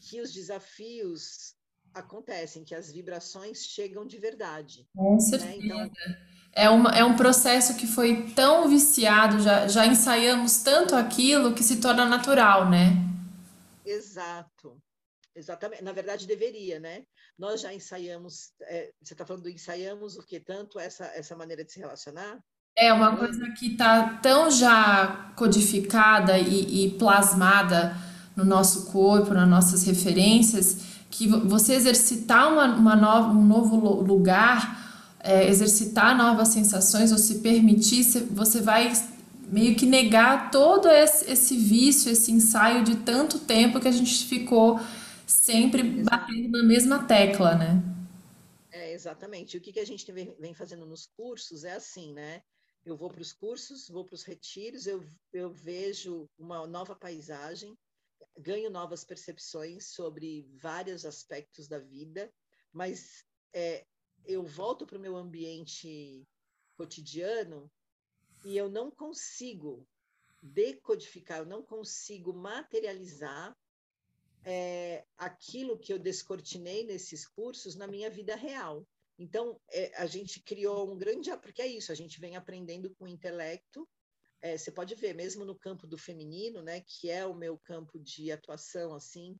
que 0.00 0.20
os 0.20 0.32
desafios 0.32 1.54
acontecem, 1.94 2.64
que 2.64 2.74
as 2.74 2.92
vibrações 2.92 3.64
chegam 3.64 4.06
de 4.06 4.18
verdade. 4.18 4.86
Com 4.94 5.18
certeza. 5.18 5.50
Né? 5.50 5.58
Então, 5.64 5.90
é, 6.52 6.70
uma, 6.70 6.90
é 6.90 7.04
um 7.04 7.16
processo 7.16 7.76
que 7.76 7.86
foi 7.86 8.30
tão 8.32 8.68
viciado, 8.68 9.40
já, 9.40 9.68
já 9.68 9.86
ensaiamos 9.86 10.58
tanto 10.58 10.94
aquilo 10.94 11.54
que 11.54 11.62
se 11.62 11.80
torna 11.80 12.04
natural, 12.06 12.68
né? 12.68 12.92
Exato. 13.84 14.80
Exatamente. 15.34 15.84
Na 15.84 15.92
verdade, 15.92 16.26
deveria, 16.26 16.80
né? 16.80 17.04
Nós 17.38 17.60
já 17.60 17.72
ensaiamos, 17.72 18.52
é, 18.62 18.90
você 19.02 19.12
está 19.14 19.26
falando 19.26 19.42
do 19.42 19.50
ensaiamos 19.50 20.16
o 20.16 20.22
que? 20.22 20.40
Tanto 20.40 20.78
essa, 20.78 21.04
essa 21.14 21.36
maneira 21.36 21.64
de 21.64 21.72
se 21.72 21.78
relacionar? 21.78 22.38
É 22.78 22.92
uma 22.92 23.16
coisa 23.16 23.50
que 23.58 23.72
está 23.72 24.18
tão 24.22 24.50
já 24.50 25.32
codificada 25.36 26.38
e, 26.38 26.86
e 26.86 26.90
plasmada 26.98 27.96
no 28.34 28.44
nosso 28.44 28.90
corpo, 28.92 29.32
nas 29.32 29.48
nossas 29.48 29.84
referências, 29.84 30.78
que 31.10 31.26
você 31.26 31.74
exercitar 31.74 32.52
uma, 32.52 32.74
uma 32.74 32.96
nova, 32.96 33.28
um 33.30 33.44
novo 33.44 33.76
lugar, 34.02 35.16
é, 35.20 35.48
exercitar 35.48 36.16
novas 36.16 36.48
sensações 36.48 37.12
ou 37.12 37.18
se 37.18 37.36
permitir, 37.36 38.04
você 38.30 38.60
vai 38.60 38.92
meio 39.48 39.74
que 39.74 39.86
negar 39.86 40.50
todo 40.50 40.88
esse, 40.88 41.30
esse 41.30 41.56
vício, 41.56 42.10
esse 42.10 42.32
ensaio 42.32 42.84
de 42.84 42.96
tanto 42.96 43.38
tempo 43.38 43.80
que 43.80 43.88
a 43.88 43.92
gente 43.92 44.24
ficou 44.26 44.78
sempre 45.26 45.82
Exato. 45.82 46.04
batendo 46.04 46.48
na 46.50 46.62
mesma 46.62 47.06
tecla, 47.06 47.54
né? 47.54 47.82
É, 48.70 48.92
exatamente. 48.92 49.56
O 49.56 49.60
que, 49.60 49.72
que 49.72 49.80
a 49.80 49.84
gente 49.84 50.10
vem, 50.12 50.34
vem 50.38 50.54
fazendo 50.54 50.86
nos 50.86 51.06
cursos 51.06 51.64
é 51.64 51.72
assim, 51.72 52.12
né? 52.12 52.42
Eu 52.84 52.96
vou 52.96 53.10
para 53.10 53.22
os 53.22 53.32
cursos, 53.32 53.88
vou 53.88 54.04
para 54.04 54.14
os 54.14 54.22
retiros, 54.22 54.86
eu, 54.86 55.04
eu 55.32 55.50
vejo 55.50 56.28
uma 56.38 56.66
nova 56.66 56.94
paisagem, 56.94 57.76
ganho 58.38 58.70
novas 58.70 59.02
percepções 59.02 59.88
sobre 59.88 60.46
vários 60.54 61.04
aspectos 61.04 61.66
da 61.66 61.78
vida, 61.78 62.32
mas 62.72 63.24
é, 63.52 63.84
eu 64.24 64.44
volto 64.44 64.86
para 64.86 64.98
o 64.98 65.00
meu 65.00 65.16
ambiente 65.16 66.24
cotidiano 66.76 67.70
e 68.44 68.56
eu 68.56 68.68
não 68.68 68.90
consigo 68.90 69.84
decodificar, 70.42 71.38
eu 71.38 71.46
não 71.46 71.62
consigo 71.62 72.32
materializar 72.32 73.56
é, 74.48 75.04
aquilo 75.18 75.76
que 75.76 75.92
eu 75.92 75.98
descortinei 75.98 76.86
nesses 76.86 77.26
cursos 77.26 77.74
na 77.74 77.88
minha 77.88 78.08
vida 78.08 78.36
real. 78.36 78.86
Então, 79.18 79.60
é, 79.72 79.92
a 79.96 80.06
gente 80.06 80.40
criou 80.40 80.92
um 80.92 80.96
grande. 80.96 81.36
Porque 81.38 81.60
é 81.60 81.66
isso, 81.66 81.90
a 81.90 81.96
gente 81.96 82.20
vem 82.20 82.36
aprendendo 82.36 82.94
com 82.94 83.06
o 83.06 83.08
intelecto, 83.08 83.88
é, 84.40 84.56
você 84.56 84.70
pode 84.70 84.94
ver, 84.94 85.14
mesmo 85.14 85.44
no 85.44 85.58
campo 85.58 85.84
do 85.86 85.98
feminino, 85.98 86.62
né, 86.62 86.80
que 86.86 87.10
é 87.10 87.26
o 87.26 87.34
meu 87.34 87.58
campo 87.58 87.98
de 87.98 88.30
atuação, 88.30 88.94
assim, 88.94 89.36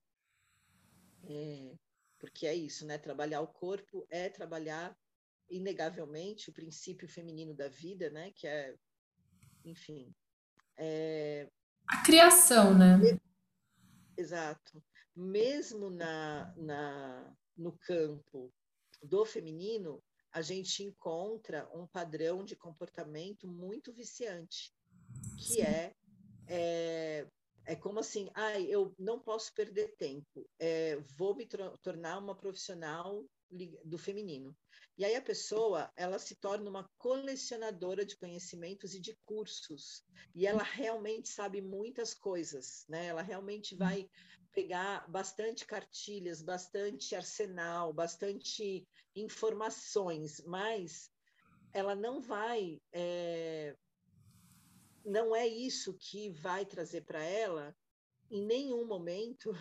é, 1.28 1.74
porque 2.18 2.46
é 2.46 2.54
isso, 2.54 2.84
né, 2.86 2.98
trabalhar 2.98 3.42
o 3.42 3.46
corpo 3.46 4.06
é 4.10 4.28
trabalhar, 4.28 4.96
inegavelmente, 5.48 6.50
o 6.50 6.52
princípio 6.52 7.06
feminino 7.06 7.54
da 7.54 7.68
vida, 7.68 8.10
né, 8.10 8.32
que 8.34 8.48
é, 8.48 8.74
enfim... 9.64 10.12
É, 10.76 11.48
a 11.88 12.02
criação, 12.02 12.76
né? 12.76 12.98
Exato. 14.16 14.82
Mesmo 15.16 15.88
na, 15.88 16.54
na, 16.56 17.36
no 17.56 17.72
campo 17.72 18.52
do 19.02 19.24
feminino, 19.24 20.02
a 20.30 20.42
gente 20.42 20.82
encontra 20.82 21.68
um 21.74 21.86
padrão 21.86 22.44
de 22.44 22.54
comportamento 22.54 23.48
muito 23.48 23.92
viciante 23.92 24.76
que 25.36 25.60
é, 25.60 25.94
é, 26.48 27.26
é 27.64 27.76
como 27.76 28.00
assim, 28.00 28.30
ah, 28.34 28.58
eu 28.60 28.94
não 28.98 29.20
posso 29.20 29.52
perder 29.54 29.94
tempo, 29.96 30.48
é, 30.58 30.96
vou 31.16 31.34
me 31.34 31.46
tornar 31.82 32.18
uma 32.18 32.34
profissional 32.34 33.24
do 33.84 33.96
feminino. 33.96 34.56
E 34.98 35.04
aí 35.04 35.14
a 35.14 35.22
pessoa, 35.22 35.92
ela 35.94 36.18
se 36.18 36.34
torna 36.36 36.68
uma 36.68 36.90
colecionadora 36.96 38.04
de 38.04 38.16
conhecimentos 38.16 38.94
e 38.94 39.00
de 39.00 39.16
cursos. 39.24 40.02
E 40.34 40.46
ela 40.46 40.62
realmente 40.62 41.28
sabe 41.28 41.60
muitas 41.60 42.14
coisas, 42.14 42.84
né? 42.88 43.06
Ela 43.06 43.22
realmente 43.22 43.76
vai 43.76 44.08
pegar 44.56 45.06
bastante 45.06 45.66
cartilhas, 45.66 46.40
bastante 46.40 47.14
arsenal, 47.14 47.92
bastante 47.92 48.88
informações, 49.14 50.42
mas 50.46 51.10
ela 51.74 51.94
não 51.94 52.22
vai 52.22 52.80
é, 52.90 53.76
não 55.04 55.36
é 55.36 55.46
isso 55.46 55.92
que 55.98 56.30
vai 56.30 56.64
trazer 56.64 57.02
para 57.02 57.22
ela, 57.22 57.76
em 58.30 58.46
nenhum 58.46 58.86
momento, 58.86 59.52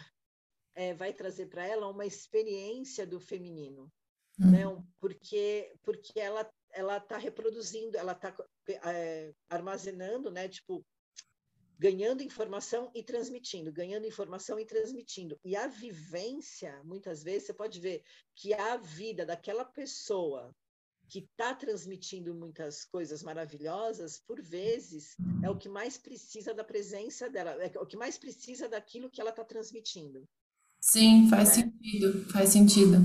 é, 0.73 0.93
vai 0.93 1.11
trazer 1.13 1.47
para 1.47 1.67
ela 1.67 1.89
uma 1.89 2.05
experiência 2.05 3.05
do 3.05 3.19
feminino, 3.19 3.91
uhum. 4.39 4.51
né? 4.51 4.85
Porque 5.01 5.73
porque 5.83 6.17
ela 6.17 6.49
ela 6.71 6.97
está 6.97 7.17
reproduzindo, 7.17 7.97
ela 7.97 8.13
está 8.13 8.33
é, 8.85 9.33
armazenando, 9.49 10.31
né? 10.31 10.47
Tipo 10.47 10.85
ganhando 11.77 12.23
informação 12.23 12.89
e 12.93 13.03
transmitindo, 13.03 13.71
ganhando 13.71 14.07
informação 14.07 14.59
e 14.59 14.65
transmitindo. 14.65 15.37
E 15.43 15.55
a 15.55 15.67
vivência, 15.67 16.81
muitas 16.83 17.23
vezes, 17.23 17.47
você 17.47 17.53
pode 17.53 17.79
ver 17.79 18.03
que 18.35 18.53
a 18.53 18.77
vida 18.77 19.25
daquela 19.25 19.65
pessoa 19.65 20.55
que 21.07 21.19
está 21.19 21.53
transmitindo 21.53 22.33
muitas 22.33 22.85
coisas 22.85 23.21
maravilhosas, 23.21 24.19
por 24.25 24.41
vezes 24.41 25.15
é 25.43 25.49
o 25.49 25.57
que 25.57 25.69
mais 25.69 25.97
precisa 25.97 26.53
da 26.53 26.63
presença 26.63 27.29
dela, 27.29 27.51
é 27.51 27.79
o 27.79 27.85
que 27.85 27.97
mais 27.97 28.17
precisa 28.17 28.67
daquilo 28.67 29.09
que 29.09 29.21
ela 29.21 29.29
está 29.29 29.43
transmitindo. 29.43 30.27
Sim, 30.81 31.27
faz 31.29 31.49
né? 31.49 31.63
sentido, 31.63 32.31
faz 32.31 32.49
sentido. 32.49 32.97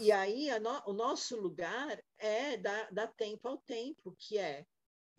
E 0.00 0.10
aí 0.10 0.48
no, 0.60 0.82
o 0.86 0.92
nosso 0.92 1.38
lugar 1.40 2.02
é 2.18 2.56
dar, 2.56 2.90
dar 2.90 3.06
tempo 3.08 3.48
ao 3.48 3.58
tempo, 3.58 4.14
que 4.18 4.38
é 4.38 4.66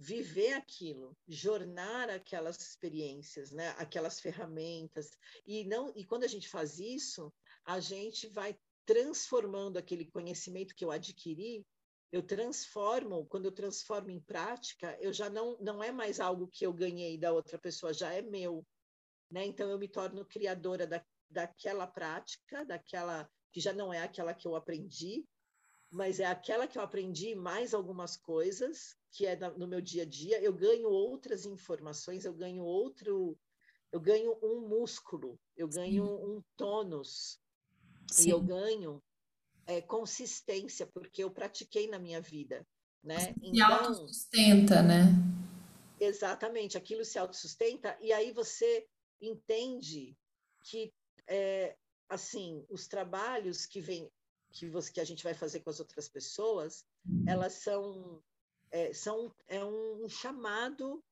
viver 0.04 0.52
aquilo, 0.54 1.16
jornar 1.26 2.10
aquelas 2.10 2.60
experiências, 2.60 3.52
né? 3.52 3.70
aquelas 3.78 4.20
ferramentas. 4.20 5.10
E, 5.48 5.64
não, 5.64 5.94
e 5.96 6.04
quando 6.04 6.26
a 6.26 6.28
gente 6.28 6.50
faz 6.50 6.78
isso, 6.78 7.34
a 7.64 7.80
gente 7.80 8.28
vai 8.28 8.58
transformando 8.86 9.78
aquele 9.78 10.06
conhecimento 10.06 10.76
que 10.76 10.84
eu 10.84 10.92
adquiri, 10.92 11.66
eu 12.12 12.22
transformo, 12.22 13.26
quando 13.28 13.46
eu 13.46 13.52
transformo 13.52 14.12
em 14.12 14.20
prática, 14.20 14.96
eu 15.00 15.14
já 15.14 15.30
não, 15.30 15.58
não 15.60 15.82
é 15.82 15.90
mais 15.90 16.20
algo 16.20 16.50
que 16.50 16.66
eu 16.66 16.74
ganhei 16.74 17.18
da 17.18 17.32
outra 17.32 17.58
pessoa, 17.58 17.94
já 17.94 18.14
é 18.14 18.22
meu. 18.22 18.66
Né? 19.32 19.46
Então, 19.46 19.70
eu 19.70 19.80
me 19.80 19.88
torno 19.88 20.26
criadora 20.26 20.86
da, 20.86 21.04
daquela 21.30 21.88
prática, 21.88 22.66
daquela 22.66 23.28
que 23.54 23.62
já 23.62 23.72
não 23.72 23.94
é 23.94 24.04
aquela 24.04 24.34
que 24.34 24.48
eu 24.48 24.56
aprendi, 24.56 25.26
mas 25.94 26.20
é 26.20 26.26
aquela 26.26 26.68
que 26.68 26.80
eu 26.80 26.82
aprendi 26.82 27.36
mais 27.36 27.72
algumas 27.72 28.18
coisas, 28.18 28.98
que 29.12 29.28
é 29.28 29.36
no 29.52 29.68
meu 29.68 29.80
dia 29.80 30.02
a 30.02 30.06
dia. 30.06 30.42
Eu 30.42 30.52
ganho 30.52 30.90
outras 30.90 31.46
informações, 31.46 32.26
eu 32.26 32.34
ganho 32.34 32.64
outro, 32.64 33.38
eu 33.92 34.00
ganho 34.00 34.36
um 34.42 34.68
músculo, 34.68 35.40
eu 35.56 35.68
ganho 35.68 36.04
Sim. 36.04 36.12
um 36.12 36.44
tônus, 36.58 37.40
Sim. 38.12 38.28
e 38.28 38.30
eu 38.32 38.42
ganho 38.42 39.04
é, 39.68 39.82
consistência, 39.82 40.88
porque 40.88 41.24
eu 41.24 41.30
pratiquei 41.30 41.88
na 41.88 42.00
minha 42.00 42.20
vida. 42.20 42.66
Né? 43.04 43.36
E 43.40 43.52
então, 43.52 43.72
autossustenta, 43.72 44.82
né? 44.82 45.04
Exatamente, 46.00 46.76
aquilo 46.76 47.06
se 47.06 47.20
autossustenta, 47.20 47.96
e 48.02 48.12
aí 48.12 48.32
você 48.32 48.88
entende 49.22 50.18
que 50.64 50.92
é, 51.28 51.78
assim 52.10 52.66
os 52.68 52.88
trabalhos 52.88 53.68
que 53.68 53.80
vem 53.80 54.10
que, 54.54 54.70
você, 54.70 54.94
que 54.94 55.02
a 55.02 55.06
gente 55.06 55.24
vai 55.24 55.34
fazer 55.34 55.60
com 55.62 55.70
as 55.70 55.80
outras 55.80 56.08
pessoas, 56.08 56.86
elas 57.28 57.54
são 57.54 58.22
é, 58.72 58.94
são 58.94 59.34
é 59.48 59.64
um 59.64 60.08
chamado 60.08 61.04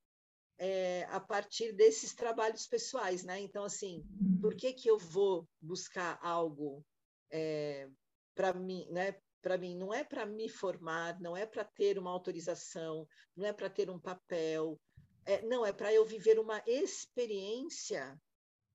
é, 0.58 1.06
a 1.10 1.20
partir 1.20 1.74
desses 1.74 2.14
trabalhos 2.14 2.68
pessoais, 2.68 3.24
né? 3.24 3.40
Então, 3.40 3.64
assim, 3.64 4.06
por 4.40 4.56
que 4.56 4.74
que 4.74 4.90
eu 4.90 4.98
vou 4.98 5.48
buscar 5.60 6.20
algo 6.22 6.86
é, 7.32 7.90
para 8.36 8.54
mim, 8.54 8.88
né? 8.90 9.16
Para 9.42 9.58
mim, 9.58 9.76
não 9.76 9.92
é 9.92 10.04
para 10.04 10.24
me 10.24 10.48
formar, 10.48 11.20
não 11.20 11.36
é 11.36 11.48
para 11.48 11.64
ter 11.64 11.98
uma 11.98 12.12
autorização, 12.12 13.08
não 13.36 13.48
é 13.48 13.52
para 13.52 13.72
ter 13.72 13.90
um 13.90 14.00
papel, 14.00 14.80
é, 15.26 15.42
não, 15.44 15.66
é 15.66 15.74
para 15.74 15.92
eu 15.94 16.06
viver 16.06 16.40
uma 16.40 16.62
experiência 16.68 18.20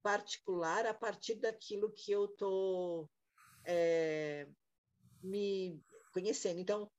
particular 0.02 0.86
a 0.86 0.94
partir 0.94 1.36
daquilo 1.36 1.92
que 1.92 2.12
eu 2.12 2.26
estou 2.26 3.08
é, 3.66 4.46
me 5.22 5.80
conhecendo. 6.12 6.60
Então, 6.60 6.90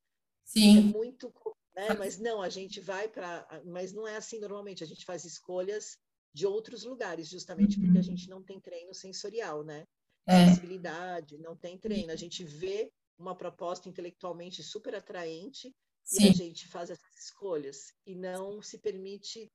Sim. 0.45 0.77
é 0.77 0.81
muito 0.81 1.33
Né? 1.75 1.93
Mas 1.97 2.17
não, 2.17 2.41
a 2.41 2.49
gente 2.49 2.79
vai 2.79 3.07
para. 3.07 3.47
Mas 3.65 3.93
não 3.93 4.07
é 4.07 4.17
assim 4.17 4.39
normalmente, 4.39 4.83
a 4.83 4.87
gente 4.87 5.05
faz 5.05 5.25
escolhas 5.25 5.97
de 6.33 6.45
outros 6.45 6.83
lugares, 6.83 7.29
justamente 7.29 7.79
porque 7.79 7.97
a 7.97 8.01
uhum. 8.01 8.03
gente 8.03 8.29
não 8.29 8.43
tem 8.43 8.59
treino 8.59 8.93
sensorial, 8.93 9.63
né? 9.63 9.85
É. 10.27 10.47
Sensibilidade, 10.47 11.37
não 11.37 11.55
tem 11.55 11.77
treino. 11.77 12.11
A 12.11 12.15
gente 12.15 12.43
vê 12.43 12.91
uma 13.17 13.35
proposta 13.35 13.89
intelectualmente 13.89 14.61
super 14.61 14.93
atraente 14.93 15.73
Sim. 16.03 16.25
e 16.25 16.29
a 16.29 16.33
gente 16.33 16.67
faz 16.67 16.89
essas 16.89 17.15
escolhas 17.17 17.93
e 18.05 18.15
não 18.15 18.61
se 18.61 18.77
permite 18.77 19.51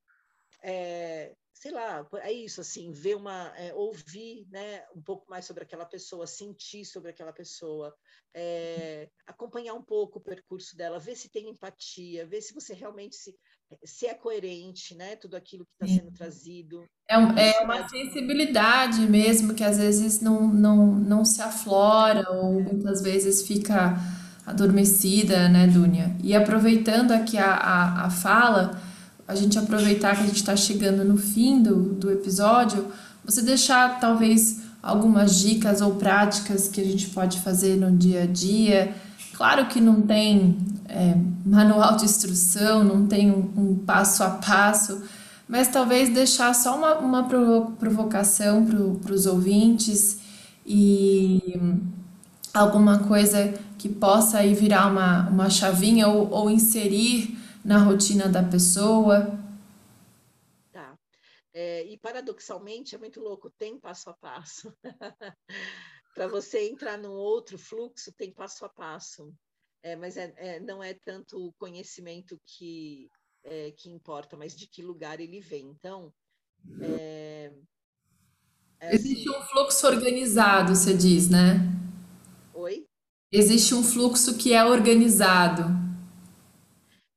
é, 0.62 1.34
sei 1.54 1.70
lá, 1.70 2.06
é 2.22 2.32
isso, 2.32 2.60
assim, 2.60 2.92
ver 2.92 3.14
uma, 3.14 3.52
é, 3.56 3.72
ouvir, 3.74 4.46
né, 4.50 4.82
um 4.96 5.02
pouco 5.02 5.28
mais 5.30 5.44
sobre 5.44 5.62
aquela 5.62 5.84
pessoa, 5.84 6.26
sentir 6.26 6.84
sobre 6.84 7.10
aquela 7.10 7.32
pessoa, 7.32 7.94
é, 8.34 9.08
acompanhar 9.26 9.74
um 9.74 9.82
pouco 9.82 10.18
o 10.18 10.22
percurso 10.22 10.76
dela, 10.76 10.98
ver 10.98 11.14
se 11.14 11.28
tem 11.30 11.48
empatia, 11.48 12.26
ver 12.26 12.40
se 12.40 12.54
você 12.54 12.74
realmente 12.74 13.16
se, 13.16 13.34
se 13.84 14.06
é 14.06 14.14
coerente, 14.14 14.94
né, 14.94 15.16
tudo 15.16 15.36
aquilo 15.36 15.64
que 15.66 15.84
está 15.84 16.00
sendo 16.00 16.12
trazido. 16.12 16.84
É, 17.08 17.18
um, 17.18 17.36
é 17.36 17.60
uma 17.60 17.88
sensibilidade 17.88 19.02
mesmo 19.02 19.54
que 19.54 19.64
às 19.64 19.78
vezes 19.78 20.20
não, 20.20 20.48
não, 20.48 20.86
não 20.86 21.24
se 21.24 21.42
aflora 21.42 22.30
ou 22.30 22.60
muitas 22.60 23.02
vezes 23.02 23.46
fica 23.46 23.96
adormecida, 24.44 25.48
né, 25.48 25.66
Dunia? 25.66 26.16
E 26.22 26.34
aproveitando 26.34 27.12
aqui 27.12 27.38
a, 27.38 27.52
a, 27.54 28.06
a 28.06 28.10
fala 28.10 28.80
a 29.32 29.34
gente 29.34 29.58
aproveitar 29.58 30.14
que 30.14 30.22
a 30.22 30.26
gente 30.26 30.36
está 30.36 30.54
chegando 30.54 31.04
no 31.04 31.16
fim 31.16 31.62
do, 31.62 31.94
do 31.94 32.10
episódio, 32.10 32.86
você 33.24 33.40
deixar 33.40 33.98
talvez 33.98 34.60
algumas 34.82 35.38
dicas 35.38 35.80
ou 35.80 35.94
práticas 35.94 36.68
que 36.68 36.80
a 36.80 36.84
gente 36.84 37.08
pode 37.08 37.40
fazer 37.40 37.76
no 37.76 37.96
dia 37.96 38.24
a 38.24 38.26
dia. 38.26 38.94
Claro 39.34 39.66
que 39.66 39.80
não 39.80 40.02
tem 40.02 40.58
é, 40.88 41.16
manual 41.46 41.96
de 41.96 42.04
instrução, 42.04 42.84
não 42.84 43.06
tem 43.06 43.30
um, 43.30 43.50
um 43.56 43.74
passo 43.74 44.22
a 44.22 44.30
passo, 44.30 45.02
mas 45.48 45.68
talvez 45.68 46.10
deixar 46.10 46.54
só 46.54 46.76
uma, 46.76 46.98
uma 46.98 47.24
provocação 47.78 48.66
para 49.02 49.12
os 49.12 49.24
ouvintes 49.24 50.18
e 50.66 51.58
alguma 52.52 52.98
coisa 52.98 53.54
que 53.78 53.88
possa 53.88 54.38
aí 54.38 54.54
virar 54.54 54.90
uma, 54.90 55.28
uma 55.28 55.50
chavinha 55.50 56.06
ou, 56.08 56.30
ou 56.30 56.50
inserir 56.50 57.41
na 57.64 57.78
rotina 57.78 58.28
da 58.28 58.42
pessoa. 58.42 59.38
Tá. 60.72 60.98
É, 61.52 61.84
e 61.86 61.98
paradoxalmente 61.98 62.94
é 62.94 62.98
muito 62.98 63.20
louco, 63.20 63.50
tem 63.50 63.78
passo 63.78 64.10
a 64.10 64.14
passo. 64.14 64.74
Para 66.14 66.28
você 66.28 66.68
entrar 66.68 66.98
num 66.98 67.12
outro 67.12 67.58
fluxo, 67.58 68.12
tem 68.12 68.32
passo 68.32 68.64
a 68.64 68.68
passo. 68.68 69.32
É, 69.82 69.96
mas 69.96 70.16
é, 70.16 70.32
é, 70.36 70.60
não 70.60 70.82
é 70.82 70.94
tanto 70.94 71.38
o 71.38 71.52
conhecimento 71.54 72.40
que, 72.46 73.08
é, 73.42 73.72
que 73.72 73.90
importa, 73.90 74.36
mas 74.36 74.54
de 74.54 74.66
que 74.66 74.82
lugar 74.82 75.18
ele 75.20 75.40
vem. 75.40 75.66
Então, 75.70 76.12
é, 76.80 77.52
é 78.78 78.94
Existe 78.94 79.28
assim, 79.28 79.38
um 79.38 79.42
fluxo 79.42 79.86
organizado, 79.86 80.74
você 80.74 80.94
diz, 80.94 81.28
né? 81.28 81.56
Oi? 82.54 82.86
Existe 83.32 83.74
um 83.74 83.82
fluxo 83.82 84.36
que 84.36 84.52
é 84.52 84.64
organizado. 84.64 85.81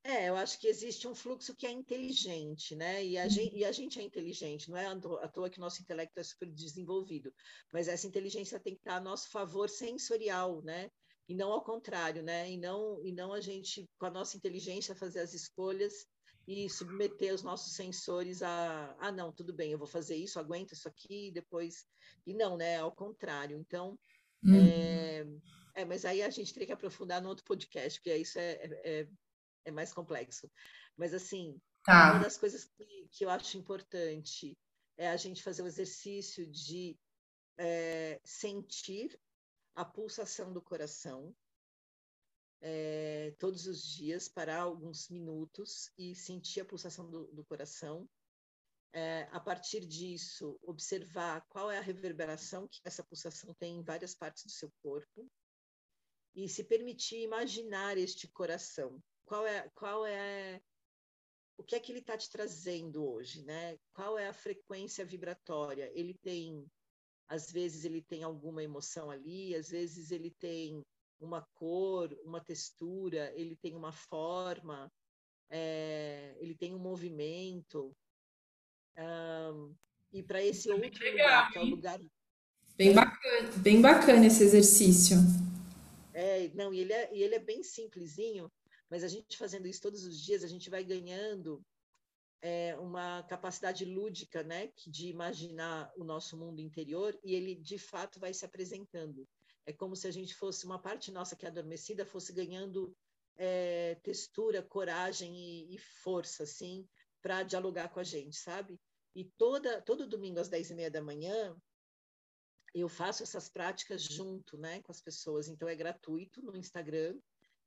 É, 0.07 0.29
eu 0.29 0.35
acho 0.35 0.59
que 0.59 0.67
existe 0.67 1.07
um 1.07 1.15
fluxo 1.15 1.55
que 1.55 1.65
é 1.65 1.71
inteligente, 1.71 2.75
né? 2.75 3.03
E 3.03 3.17
a, 3.17 3.27
gente, 3.27 3.57
e 3.57 3.65
a 3.65 3.71
gente 3.71 3.99
é 3.99 4.03
inteligente, 4.03 4.69
não 4.69 4.77
é 4.77 4.85
à 4.85 5.27
toa 5.27 5.49
que 5.49 5.59
nosso 5.59 5.81
intelecto 5.81 6.19
é 6.19 6.23
super 6.23 6.47
desenvolvido, 6.47 7.33
mas 7.73 7.87
essa 7.87 8.05
inteligência 8.05 8.59
tem 8.59 8.75
que 8.75 8.81
estar 8.81 8.97
a 8.97 9.01
nosso 9.01 9.31
favor 9.31 9.67
sensorial, 9.67 10.61
né? 10.61 10.91
E 11.27 11.33
não 11.33 11.51
ao 11.51 11.63
contrário, 11.63 12.21
né? 12.21 12.51
E 12.51 12.55
não, 12.55 13.03
e 13.03 13.11
não 13.11 13.33
a 13.33 13.41
gente, 13.41 13.89
com 13.97 14.05
a 14.05 14.11
nossa 14.11 14.37
inteligência, 14.37 14.93
fazer 14.93 15.21
as 15.21 15.33
escolhas 15.33 16.05
e 16.47 16.69
submeter 16.69 17.33
os 17.33 17.41
nossos 17.41 17.73
sensores 17.73 18.43
a, 18.43 18.95
ah, 18.99 19.11
não, 19.11 19.33
tudo 19.33 19.51
bem, 19.51 19.71
eu 19.71 19.79
vou 19.79 19.87
fazer 19.87 20.15
isso, 20.15 20.39
aguento 20.39 20.73
isso 20.73 20.87
aqui, 20.87 21.31
depois. 21.31 21.83
E 22.27 22.35
não, 22.35 22.55
né? 22.57 22.77
Ao 22.77 22.91
contrário. 22.91 23.57
Então, 23.57 23.97
hum. 24.43 24.53
é, 24.53 25.25
é, 25.73 25.83
mas 25.83 26.05
aí 26.05 26.21
a 26.21 26.29
gente 26.29 26.53
teria 26.53 26.67
que 26.67 26.73
aprofundar 26.73 27.19
no 27.23 27.29
outro 27.29 27.43
podcast, 27.43 27.99
porque 27.99 28.15
isso 28.15 28.37
é, 28.37 28.51
é, 28.83 29.07
é 29.65 29.71
mais 29.71 29.93
complexo. 29.93 30.49
Mas, 30.95 31.13
assim, 31.13 31.59
tá. 31.83 32.13
uma 32.13 32.23
das 32.23 32.37
coisas 32.37 32.63
que, 32.63 33.09
que, 33.11 33.25
eu 33.25 33.29
acho 33.29 33.57
importante 33.57 34.57
é 34.97 35.09
a 35.09 35.17
gente 35.17 35.43
fazer 35.43 35.63
o 35.63 35.67
exercício 35.67 36.45
de 36.47 36.97
é, 37.57 38.21
sentir 38.23 39.19
a 39.75 39.83
pulsação 39.83 40.53
do 40.53 40.61
coração 40.61 41.35
é, 42.61 43.35
todos 43.37 43.67
os 43.67 43.83
dias, 43.83 44.27
parar 44.27 44.61
alguns 44.61 45.09
minutos 45.09 45.91
e 45.97 46.15
sentir 46.15 46.61
a 46.61 46.65
pulsação 46.65 47.09
do, 47.09 47.27
do 47.27 47.43
coração. 47.45 48.09
É, 48.93 49.27
a 49.31 49.41
partir 49.41 49.85
disso, 49.85 50.57
observar 50.63 51.45
qual 51.49 51.69
é 51.69 51.77
a 51.77 51.81
reverberação 51.81 52.67
que 52.67 52.79
essa 52.85 53.03
pulsação 53.03 53.53
tem 53.55 53.77
em 53.77 53.83
várias 53.83 54.15
partes 54.15 54.45
do 54.45 54.51
seu 54.51 54.71
corpo 54.81 55.29
e 56.33 56.47
se 56.47 56.63
permitir 56.63 57.21
imaginar 57.21 57.97
este 57.97 58.27
coração 58.29 59.01
qual 59.25 59.45
é, 59.45 59.69
qual 59.73 60.05
é 60.05 60.61
o 61.57 61.63
que 61.63 61.75
é 61.75 61.79
que 61.79 61.91
ele 61.91 61.99
está 61.99 62.17
te 62.17 62.29
trazendo 62.29 63.05
hoje, 63.05 63.43
né? 63.43 63.77
Qual 63.93 64.17
é 64.17 64.27
a 64.27 64.33
frequência 64.33 65.05
vibratória? 65.05 65.91
Ele 65.93 66.13
tem, 66.13 66.65
às 67.27 67.51
vezes 67.51 67.85
ele 67.85 68.01
tem 68.01 68.23
alguma 68.23 68.63
emoção 68.63 69.09
ali, 69.09 69.55
às 69.55 69.69
vezes 69.69 70.11
ele 70.11 70.31
tem 70.31 70.83
uma 71.19 71.41
cor, 71.53 72.15
uma 72.23 72.41
textura, 72.41 73.31
ele 73.35 73.55
tem 73.55 73.73
uma 73.73 73.91
forma, 73.91 74.91
é, 75.49 76.35
ele 76.39 76.55
tem 76.55 76.73
um 76.73 76.79
movimento. 76.79 77.95
Um, 78.97 79.73
e 80.11 80.21
para 80.23 80.43
esse 80.43 80.69
outro 80.69 81.03
legal, 81.03 81.11
lugar, 81.13 81.51
que 81.51 81.57
é 81.57 81.61
o 81.61 81.65
lugar. 81.65 81.99
Bem 82.77 82.93
bacana, 82.93 83.51
bem 83.57 83.81
bacana 83.81 84.25
esse 84.25 84.43
exercício. 84.43 85.17
É, 86.13 86.49
não, 86.49 86.73
e 86.73 86.79
ele 86.79 86.93
é, 86.93 87.13
e 87.13 87.23
ele 87.23 87.35
é 87.35 87.39
bem 87.39 87.63
simplesinho, 87.63 88.51
mas 88.95 89.03
a 89.03 89.09
gente 89.09 89.37
fazendo 89.37 89.67
isso 89.67 89.81
todos 89.81 90.05
os 90.05 90.21
dias, 90.21 90.41
a 90.41 90.47
gente 90.47 90.69
vai 90.69 90.81
ganhando 90.81 91.61
é, 92.41 92.77
uma 92.79 93.23
capacidade 93.23 93.83
lúdica, 93.83 94.41
né, 94.41 94.71
de 94.87 95.09
imaginar 95.09 95.91
o 95.97 96.05
nosso 96.05 96.37
mundo 96.37 96.61
interior 96.61 97.19
e 97.21 97.35
ele 97.35 97.55
de 97.55 97.77
fato 97.77 98.21
vai 98.21 98.33
se 98.33 98.45
apresentando. 98.45 99.27
É 99.65 99.73
como 99.73 99.97
se 99.97 100.07
a 100.07 100.11
gente 100.11 100.33
fosse 100.33 100.65
uma 100.65 100.81
parte 100.81 101.11
nossa 101.11 101.35
que 101.35 101.45
é 101.45 101.49
adormecida 101.49 102.05
fosse 102.05 102.31
ganhando 102.31 102.95
é, 103.35 103.95
textura, 103.95 104.63
coragem 104.63 105.35
e, 105.35 105.75
e 105.75 105.77
força, 105.77 106.43
assim, 106.43 106.87
para 107.21 107.43
dialogar 107.43 107.89
com 107.89 107.99
a 107.99 108.03
gente, 108.03 108.37
sabe? 108.37 108.79
E 109.13 109.25
toda 109.37 109.81
todo 109.81 110.07
domingo 110.07 110.39
às 110.39 110.47
dez 110.47 110.71
e 110.71 110.73
meia 110.73 110.89
da 110.89 111.01
manhã 111.01 111.53
eu 112.73 112.87
faço 112.87 113.23
essas 113.23 113.49
práticas 113.49 114.03
junto, 114.03 114.57
né, 114.57 114.81
com 114.83 114.91
as 114.93 115.01
pessoas. 115.01 115.49
Então 115.49 115.67
é 115.67 115.75
gratuito 115.75 116.41
no 116.41 116.55
Instagram 116.55 117.19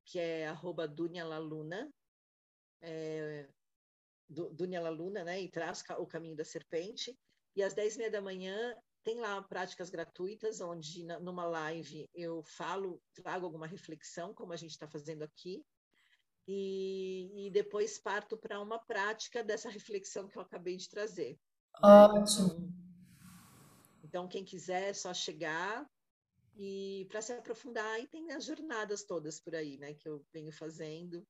que 0.09 0.19
é 0.19 0.49
arroba 0.49 0.91
Laluna, 1.25 1.93
é, 2.81 3.47
Dunia 4.29 4.81
Laluna, 4.81 5.23
né, 5.23 5.41
e 5.41 5.51
traz 5.51 5.85
o 5.99 6.07
caminho 6.07 6.35
da 6.35 6.45
serpente. 6.45 7.17
E 7.55 7.63
às 7.63 7.75
10 7.75 7.95
e 7.95 7.99
meia 7.99 8.11
da 8.11 8.23
manhã 8.23 8.75
tem 9.05 9.21
lá 9.21 9.43
práticas 9.43 9.91
gratuitas, 9.91 10.61
onde 10.61 11.05
numa 11.21 11.45
live 11.47 12.09
eu 12.15 12.43
falo, 12.43 13.01
trago 13.15 13.45
alguma 13.45 13.67
reflexão, 13.67 14.35
como 14.35 14.53
a 14.53 14.57
gente 14.57 14.71
está 14.71 14.89
fazendo 14.89 15.23
aqui, 15.23 15.63
e, 16.47 17.47
e 17.47 17.51
depois 17.51 17.99
parto 17.99 18.37
para 18.37 18.61
uma 18.61 18.79
prática 18.79 19.45
dessa 19.45 19.69
reflexão 19.69 20.27
que 20.29 20.39
eu 20.39 20.43
acabei 20.43 20.77
de 20.77 20.89
trazer. 20.89 21.39
Ótimo. 21.83 22.49
Então, 22.49 22.89
então, 24.05 24.29
quem 24.29 24.43
quiser 24.43 24.89
é 24.89 24.95
só 24.95 25.13
chegar, 25.13 25.87
e 26.57 26.88
para 27.09 27.23
se 27.23 27.33
aprofundar, 27.33 28.01
e 28.01 28.07
tem 28.07 28.31
as 28.33 28.45
jornadas 28.45 29.03
todas 29.03 29.41
por 29.41 29.55
aí, 29.55 29.79
né, 29.79 29.95
que 29.95 30.09
eu 30.09 30.23
venho 30.33 30.53
fazendo, 30.53 31.27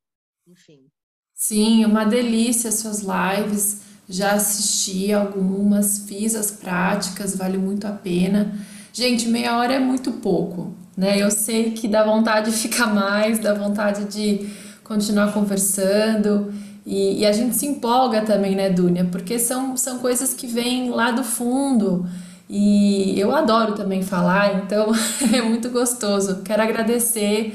enfim. 0.47 0.91
Sim, 1.35 1.85
uma 1.85 2.05
delícia 2.05 2.73
suas 2.73 3.01
lives. 3.01 3.83
Já 4.09 4.33
assisti 4.33 5.13
algumas, 5.13 6.01
fiz 6.01 6.35
as 6.35 6.51
práticas, 6.51 7.37
vale 7.37 7.57
muito 7.57 7.87
a 7.87 7.93
pena. 7.93 8.59
Gente, 8.93 9.29
meia 9.29 9.57
hora 9.57 9.75
é 9.75 9.79
muito 9.79 10.11
pouco, 10.13 10.75
né? 10.97 11.23
Eu 11.23 11.31
sei 11.31 11.71
que 11.71 11.87
dá 11.87 12.03
vontade 12.03 12.51
de 12.51 12.57
ficar 12.57 12.93
mais, 12.93 13.39
dá 13.39 13.55
vontade 13.55 14.07
de 14.07 14.51
continuar 14.83 15.33
conversando. 15.33 16.53
E, 16.85 17.21
e 17.21 17.27
a 17.27 17.31
gente 17.33 17.55
se 17.55 17.67
empolga 17.67 18.23
também, 18.23 18.57
né, 18.57 18.71
Dúnia? 18.71 19.05
Porque 19.05 19.39
são, 19.39 19.77
são 19.77 20.01
coisas 20.01 20.35
que 20.35 20.47
vêm 20.47 20.91
lá 20.91 21.13
do 21.13 21.23
fundo. 21.23 22.05
E 22.49 23.19
eu 23.21 23.35
adoro 23.35 23.75
também 23.75 24.03
falar, 24.03 24.57
então 24.57 24.93
é 25.33 25.43
muito 25.43 25.69
gostoso. 25.71 26.43
Quero 26.43 26.63
agradecer 26.63 27.55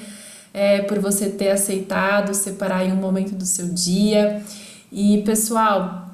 é, 0.54 0.82
por 0.84 1.00
você 1.00 1.30
ter 1.30 1.50
aceitado 1.50 2.34
separar 2.34 2.86
em 2.86 2.92
um 2.92 2.98
momento 2.98 3.34
do 3.34 3.46
seu 3.46 3.70
dia. 3.70 4.44
E 4.92 5.24
pessoal, 5.24 6.10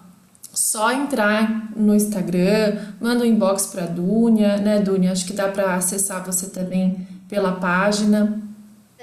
só 0.53 0.91
entrar 0.91 1.71
no 1.75 1.93
Instagram, 1.93 2.77
manda 3.01 3.23
um 3.23 3.27
inbox 3.27 3.67
para 3.67 3.85
Dunia, 3.85 4.57
né, 4.57 4.79
Dunia? 4.79 5.11
Acho 5.11 5.25
que 5.25 5.33
dá 5.33 5.49
para 5.49 5.75
acessar 5.75 6.25
você 6.25 6.47
também 6.47 7.07
pela 7.27 7.53
página. 7.53 8.41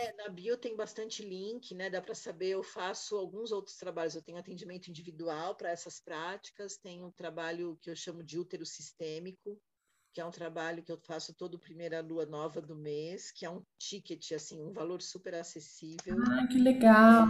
É, 0.07 0.13
na 0.13 0.29
bio 0.29 0.57
tem 0.57 0.77
bastante 0.77 1.25
link, 1.25 1.75
né? 1.75 1.91
Dá 1.91 2.01
para 2.01 2.15
saber. 2.15 2.51
Eu 2.51 2.63
faço 2.63 3.17
alguns 3.17 3.51
outros 3.51 3.77
trabalhos. 3.77 4.15
Eu 4.15 4.23
tenho 4.23 4.39
atendimento 4.39 4.89
individual 4.89 5.57
para 5.57 5.71
essas 5.71 5.99
práticas. 5.99 6.77
Tenho 6.77 7.07
um 7.07 7.11
trabalho 7.11 7.77
que 7.83 7.91
eu 7.91 7.97
chamo 7.97 8.23
de 8.23 8.39
útero 8.39 8.65
sistêmico, 8.65 9.61
que 10.15 10.21
é 10.21 10.25
um 10.25 10.31
trabalho 10.31 10.85
que 10.85 10.93
eu 10.93 10.99
faço 10.99 11.35
todo 11.35 11.59
primeira 11.59 12.01
lua 12.01 12.25
nova 12.25 12.61
do 12.61 12.77
mês, 12.77 13.33
que 13.33 13.45
é 13.45 13.51
um 13.51 13.65
ticket 13.79 14.31
assim, 14.33 14.63
um 14.63 14.73
valor 14.73 15.03
super 15.03 15.35
acessível. 15.35 16.17
Ah, 16.31 16.47
que 16.47 16.59
legal. 16.59 17.27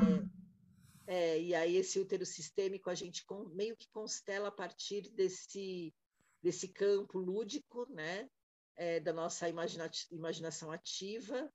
É, 1.07 1.35
é, 1.35 1.41
e 1.41 1.55
aí 1.55 1.77
esse 1.77 1.99
útero 1.99 2.27
sistêmico 2.27 2.91
a 2.91 2.95
gente 2.95 3.25
com, 3.25 3.45
meio 3.55 3.75
que 3.77 3.89
constela 3.91 4.49
a 4.49 4.53
partir 4.53 5.09
desse 5.13 5.95
desse 6.43 6.69
campo 6.69 7.19
lúdico, 7.19 7.87
né? 7.91 8.29
É, 8.77 9.01
da 9.01 9.13
nossa 9.13 9.49
imagina 9.49 9.91
imaginação 10.13 10.71
ativa 10.71 11.51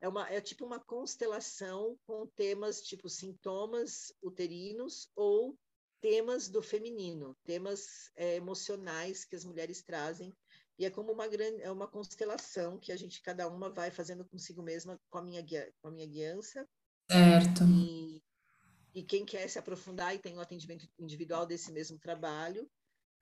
é, 0.00 0.08
uma, 0.08 0.28
é 0.28 0.40
tipo 0.40 0.64
uma 0.64 0.80
constelação 0.80 1.98
com 2.06 2.26
temas 2.26 2.82
tipo 2.82 3.08
sintomas 3.08 4.12
uterinos 4.22 5.10
ou 5.16 5.56
temas 6.00 6.48
do 6.48 6.62
feminino, 6.62 7.36
temas 7.44 8.10
é, 8.16 8.36
emocionais 8.36 9.24
que 9.24 9.34
as 9.34 9.44
mulheres 9.44 9.82
trazem. 9.82 10.34
E 10.78 10.84
é 10.84 10.90
como 10.90 11.10
uma 11.10 11.26
grande, 11.26 11.62
é 11.62 11.70
uma 11.70 11.88
constelação 11.88 12.78
que 12.78 12.92
a 12.92 12.96
gente 12.96 13.22
cada 13.22 13.48
uma 13.48 13.70
vai 13.70 13.90
fazendo 13.90 14.24
consigo 14.24 14.62
mesma 14.62 15.00
com 15.08 15.18
a 15.18 15.22
minha 15.22 15.40
guia, 15.40 15.72
com 15.80 15.88
a 15.88 15.90
minha 15.90 16.06
guiança. 16.06 16.68
Certo. 17.10 17.64
E, 17.64 18.22
e 18.94 19.02
quem 19.02 19.24
quer 19.24 19.48
se 19.48 19.58
aprofundar 19.58 20.14
e 20.14 20.18
tem 20.18 20.36
um 20.36 20.40
atendimento 20.40 20.86
individual 20.98 21.46
desse 21.46 21.72
mesmo 21.72 21.98
trabalho, 21.98 22.70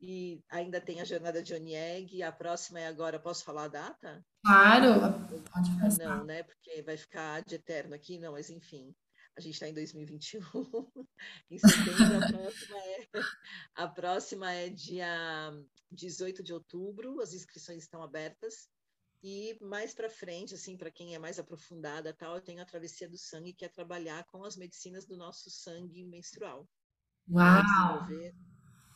e 0.00 0.42
ainda 0.50 0.80
tem 0.80 1.00
a 1.00 1.04
jornada 1.04 1.42
de 1.42 1.54
Onieg, 1.54 2.22
a 2.22 2.32
próxima 2.32 2.80
é 2.80 2.86
agora, 2.86 3.18
posso 3.18 3.44
falar 3.44 3.64
a 3.64 3.68
data? 3.68 4.24
Claro, 4.44 5.00
pode 5.52 5.80
passar. 5.80 6.18
Não, 6.18 6.24
né? 6.24 6.42
Porque 6.42 6.82
vai 6.82 6.96
ficar 6.96 7.42
de 7.44 7.54
eterno 7.54 7.94
aqui, 7.94 8.18
não, 8.18 8.32
mas 8.32 8.50
enfim, 8.50 8.94
a 9.36 9.40
gente 9.40 9.54
está 9.54 9.68
em 9.68 9.74
2021. 9.74 10.40
em 11.50 11.58
setembro, 11.58 12.16
a 12.16 12.28
próxima, 12.28 12.78
é, 12.78 13.08
a 13.74 13.88
próxima 13.88 14.52
é 14.52 14.68
dia 14.68 15.50
18 15.90 16.42
de 16.42 16.52
outubro, 16.52 17.20
as 17.20 17.32
inscrições 17.32 17.82
estão 17.82 18.02
abertas. 18.02 18.68
E 19.22 19.56
mais 19.62 19.94
para 19.94 20.10
frente, 20.10 20.54
assim, 20.54 20.76
para 20.76 20.90
quem 20.90 21.14
é 21.14 21.18
mais 21.18 21.38
aprofundada, 21.38 22.12
tal, 22.12 22.34
eu 22.34 22.42
tenho 22.42 22.60
a 22.60 22.66
travessia 22.66 23.08
do 23.08 23.16
sangue, 23.16 23.54
que 23.54 23.64
é 23.64 23.68
trabalhar 23.68 24.22
com 24.24 24.44
as 24.44 24.54
medicinas 24.54 25.06
do 25.06 25.16
nosso 25.16 25.50
sangue 25.50 26.04
menstrual. 26.04 26.68
Uau! 27.30 28.06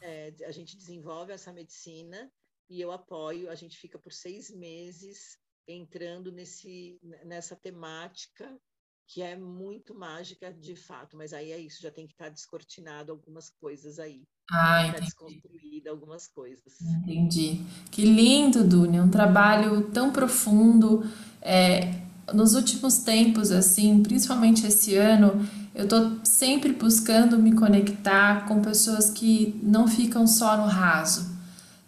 É, 0.00 0.34
a 0.44 0.52
gente 0.52 0.76
desenvolve 0.76 1.32
essa 1.32 1.52
medicina 1.52 2.30
e 2.68 2.80
eu 2.80 2.92
apoio, 2.92 3.50
a 3.50 3.54
gente 3.54 3.76
fica 3.78 3.98
por 3.98 4.12
seis 4.12 4.50
meses 4.50 5.38
entrando 5.66 6.32
nesse, 6.32 6.98
nessa 7.24 7.56
temática 7.56 8.58
que 9.06 9.22
é 9.22 9.34
muito 9.34 9.94
mágica 9.94 10.52
de 10.52 10.76
fato, 10.76 11.16
mas 11.16 11.32
aí 11.32 11.50
é 11.50 11.58
isso, 11.58 11.80
já 11.80 11.90
tem 11.90 12.06
que 12.06 12.12
estar 12.12 12.28
descortinado 12.28 13.10
algumas 13.10 13.48
coisas 13.48 13.98
aí. 13.98 14.22
Ah, 14.50 14.86
entendi. 14.86 15.06
desconstruída 15.06 15.90
algumas 15.90 16.28
coisas. 16.28 16.78
Entendi. 16.80 17.62
Que 17.90 18.02
lindo, 18.02 18.64
Dunia, 18.64 19.02
um 19.02 19.10
trabalho 19.10 19.90
tão 19.90 20.12
profundo. 20.12 21.02
É, 21.40 22.06
nos 22.34 22.54
últimos 22.54 22.98
tempos, 22.98 23.50
assim, 23.50 24.02
principalmente 24.02 24.66
esse 24.66 24.94
ano, 24.96 25.32
eu 25.78 25.84
estou 25.84 26.10
sempre 26.24 26.72
buscando 26.72 27.38
me 27.38 27.52
conectar 27.52 28.46
com 28.46 28.60
pessoas 28.60 29.10
que 29.10 29.54
não 29.62 29.86
ficam 29.86 30.26
só 30.26 30.56
no 30.56 30.66
raso, 30.66 31.30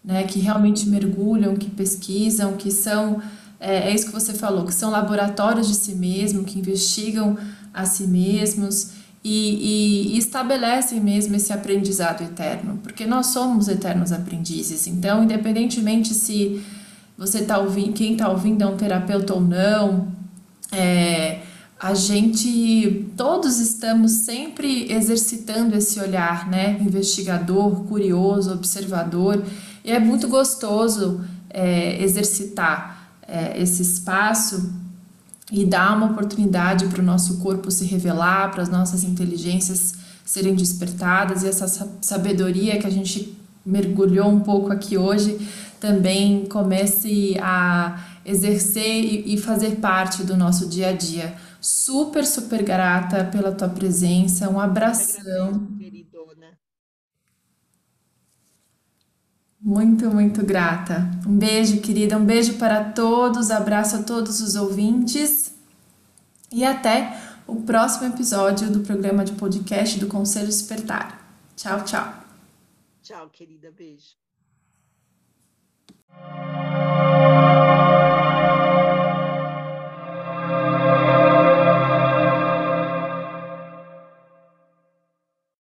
né? 0.05 0.23
Que 0.23 0.39
realmente 0.39 0.89
mergulham, 0.89 1.57
que 1.57 1.69
pesquisam, 1.69 2.57
que 2.57 2.71
são, 2.71 3.21
é, 3.59 3.91
é 3.91 3.93
isso 3.93 4.07
que 4.07 4.13
você 4.13 4.33
falou, 4.33 4.65
que 4.65 4.73
são 4.73 4.91
laboratórios 4.93 5.67
de 5.67 5.75
si 5.75 5.97
mesmo, 5.97 6.45
que 6.45 6.61
investigam 6.61 7.37
a 7.75 7.85
si 7.85 8.07
mesmos 8.07 8.93
e, 9.25 10.13
e, 10.13 10.15
e 10.15 10.19
estabelecem 10.19 11.01
mesmo 11.01 11.35
esse 11.35 11.53
aprendizado 11.53 12.23
eterno, 12.23 12.79
porque 12.85 13.05
nós 13.05 13.27
somos 13.27 13.67
eternos 13.67 14.13
aprendizes. 14.13 14.87
Então, 14.87 15.25
independentemente 15.25 16.15
se 16.15 16.65
você 17.19 17.39
está 17.41 17.59
ouvindo, 17.59 17.95
quem 17.95 18.13
está 18.13 18.29
ouvindo 18.29 18.63
é 18.63 18.67
um 18.69 18.77
terapeuta 18.77 19.35
ou 19.35 19.41
não, 19.41 20.13
é, 20.71 21.41
a 21.81 21.95
gente, 21.95 23.11
todos 23.17 23.59
estamos 23.59 24.11
sempre 24.11 24.93
exercitando 24.93 25.75
esse 25.75 25.99
olhar, 25.99 26.47
né? 26.47 26.79
Investigador, 26.79 27.85
curioso, 27.85 28.53
observador, 28.53 29.43
e 29.83 29.91
é 29.91 29.99
muito 29.99 30.29
gostoso 30.29 31.25
é, 31.49 32.03
exercitar 32.03 33.15
é, 33.27 33.59
esse 33.59 33.81
espaço 33.81 34.75
e 35.51 35.65
dar 35.65 35.97
uma 35.97 36.11
oportunidade 36.11 36.85
para 36.87 37.01
o 37.01 37.05
nosso 37.05 37.39
corpo 37.39 37.71
se 37.71 37.87
revelar, 37.87 38.51
para 38.51 38.63
as 38.63 38.69
nossas 38.69 39.03
inteligências 39.03 39.95
serem 40.23 40.55
despertadas 40.55 41.43
e 41.43 41.49
essa 41.49 41.89
sabedoria 42.03 42.79
que 42.79 42.87
a 42.87 42.91
gente 42.91 43.35
mergulhou 43.65 44.29
um 44.29 44.41
pouco 44.41 44.71
aqui 44.71 44.99
hoje 44.99 45.39
também 45.81 46.45
comece 46.45 47.37
a 47.41 48.05
exercer 48.25 49.27
e 49.27 49.37
fazer 49.39 49.77
parte 49.77 50.23
do 50.23 50.37
nosso 50.37 50.69
dia 50.69 50.91
a 50.91 50.93
dia. 50.93 51.35
Super, 51.61 52.25
super 52.25 52.63
grata 52.63 53.25
pela 53.25 53.53
tua 53.53 53.69
presença, 53.69 54.49
um 54.49 54.59
abração. 54.59 55.69
Muito, 59.61 60.11
muito 60.11 60.45
grata. 60.45 61.11
Um 61.27 61.37
beijo, 61.37 61.83
querida, 61.83 62.17
um 62.17 62.25
beijo 62.25 62.55
para 62.55 62.83
todos, 62.83 63.51
abraço 63.51 63.97
a 63.97 64.03
todos 64.03 64.41
os 64.41 64.55
ouvintes 64.55 65.55
e 66.51 66.65
até 66.65 67.15
o 67.47 67.57
próximo 67.57 68.09
episódio 68.09 68.71
do 68.71 68.81
programa 68.81 69.23
de 69.23 69.33
podcast 69.33 70.01
do 70.01 70.07
Conselho 70.07 70.47
Despertar. 70.47 71.21
Tchau, 71.57 71.85
tchau. 71.85 72.15
Tchau, 73.03 73.29
querida, 73.29 73.71
beijo. 73.77 74.19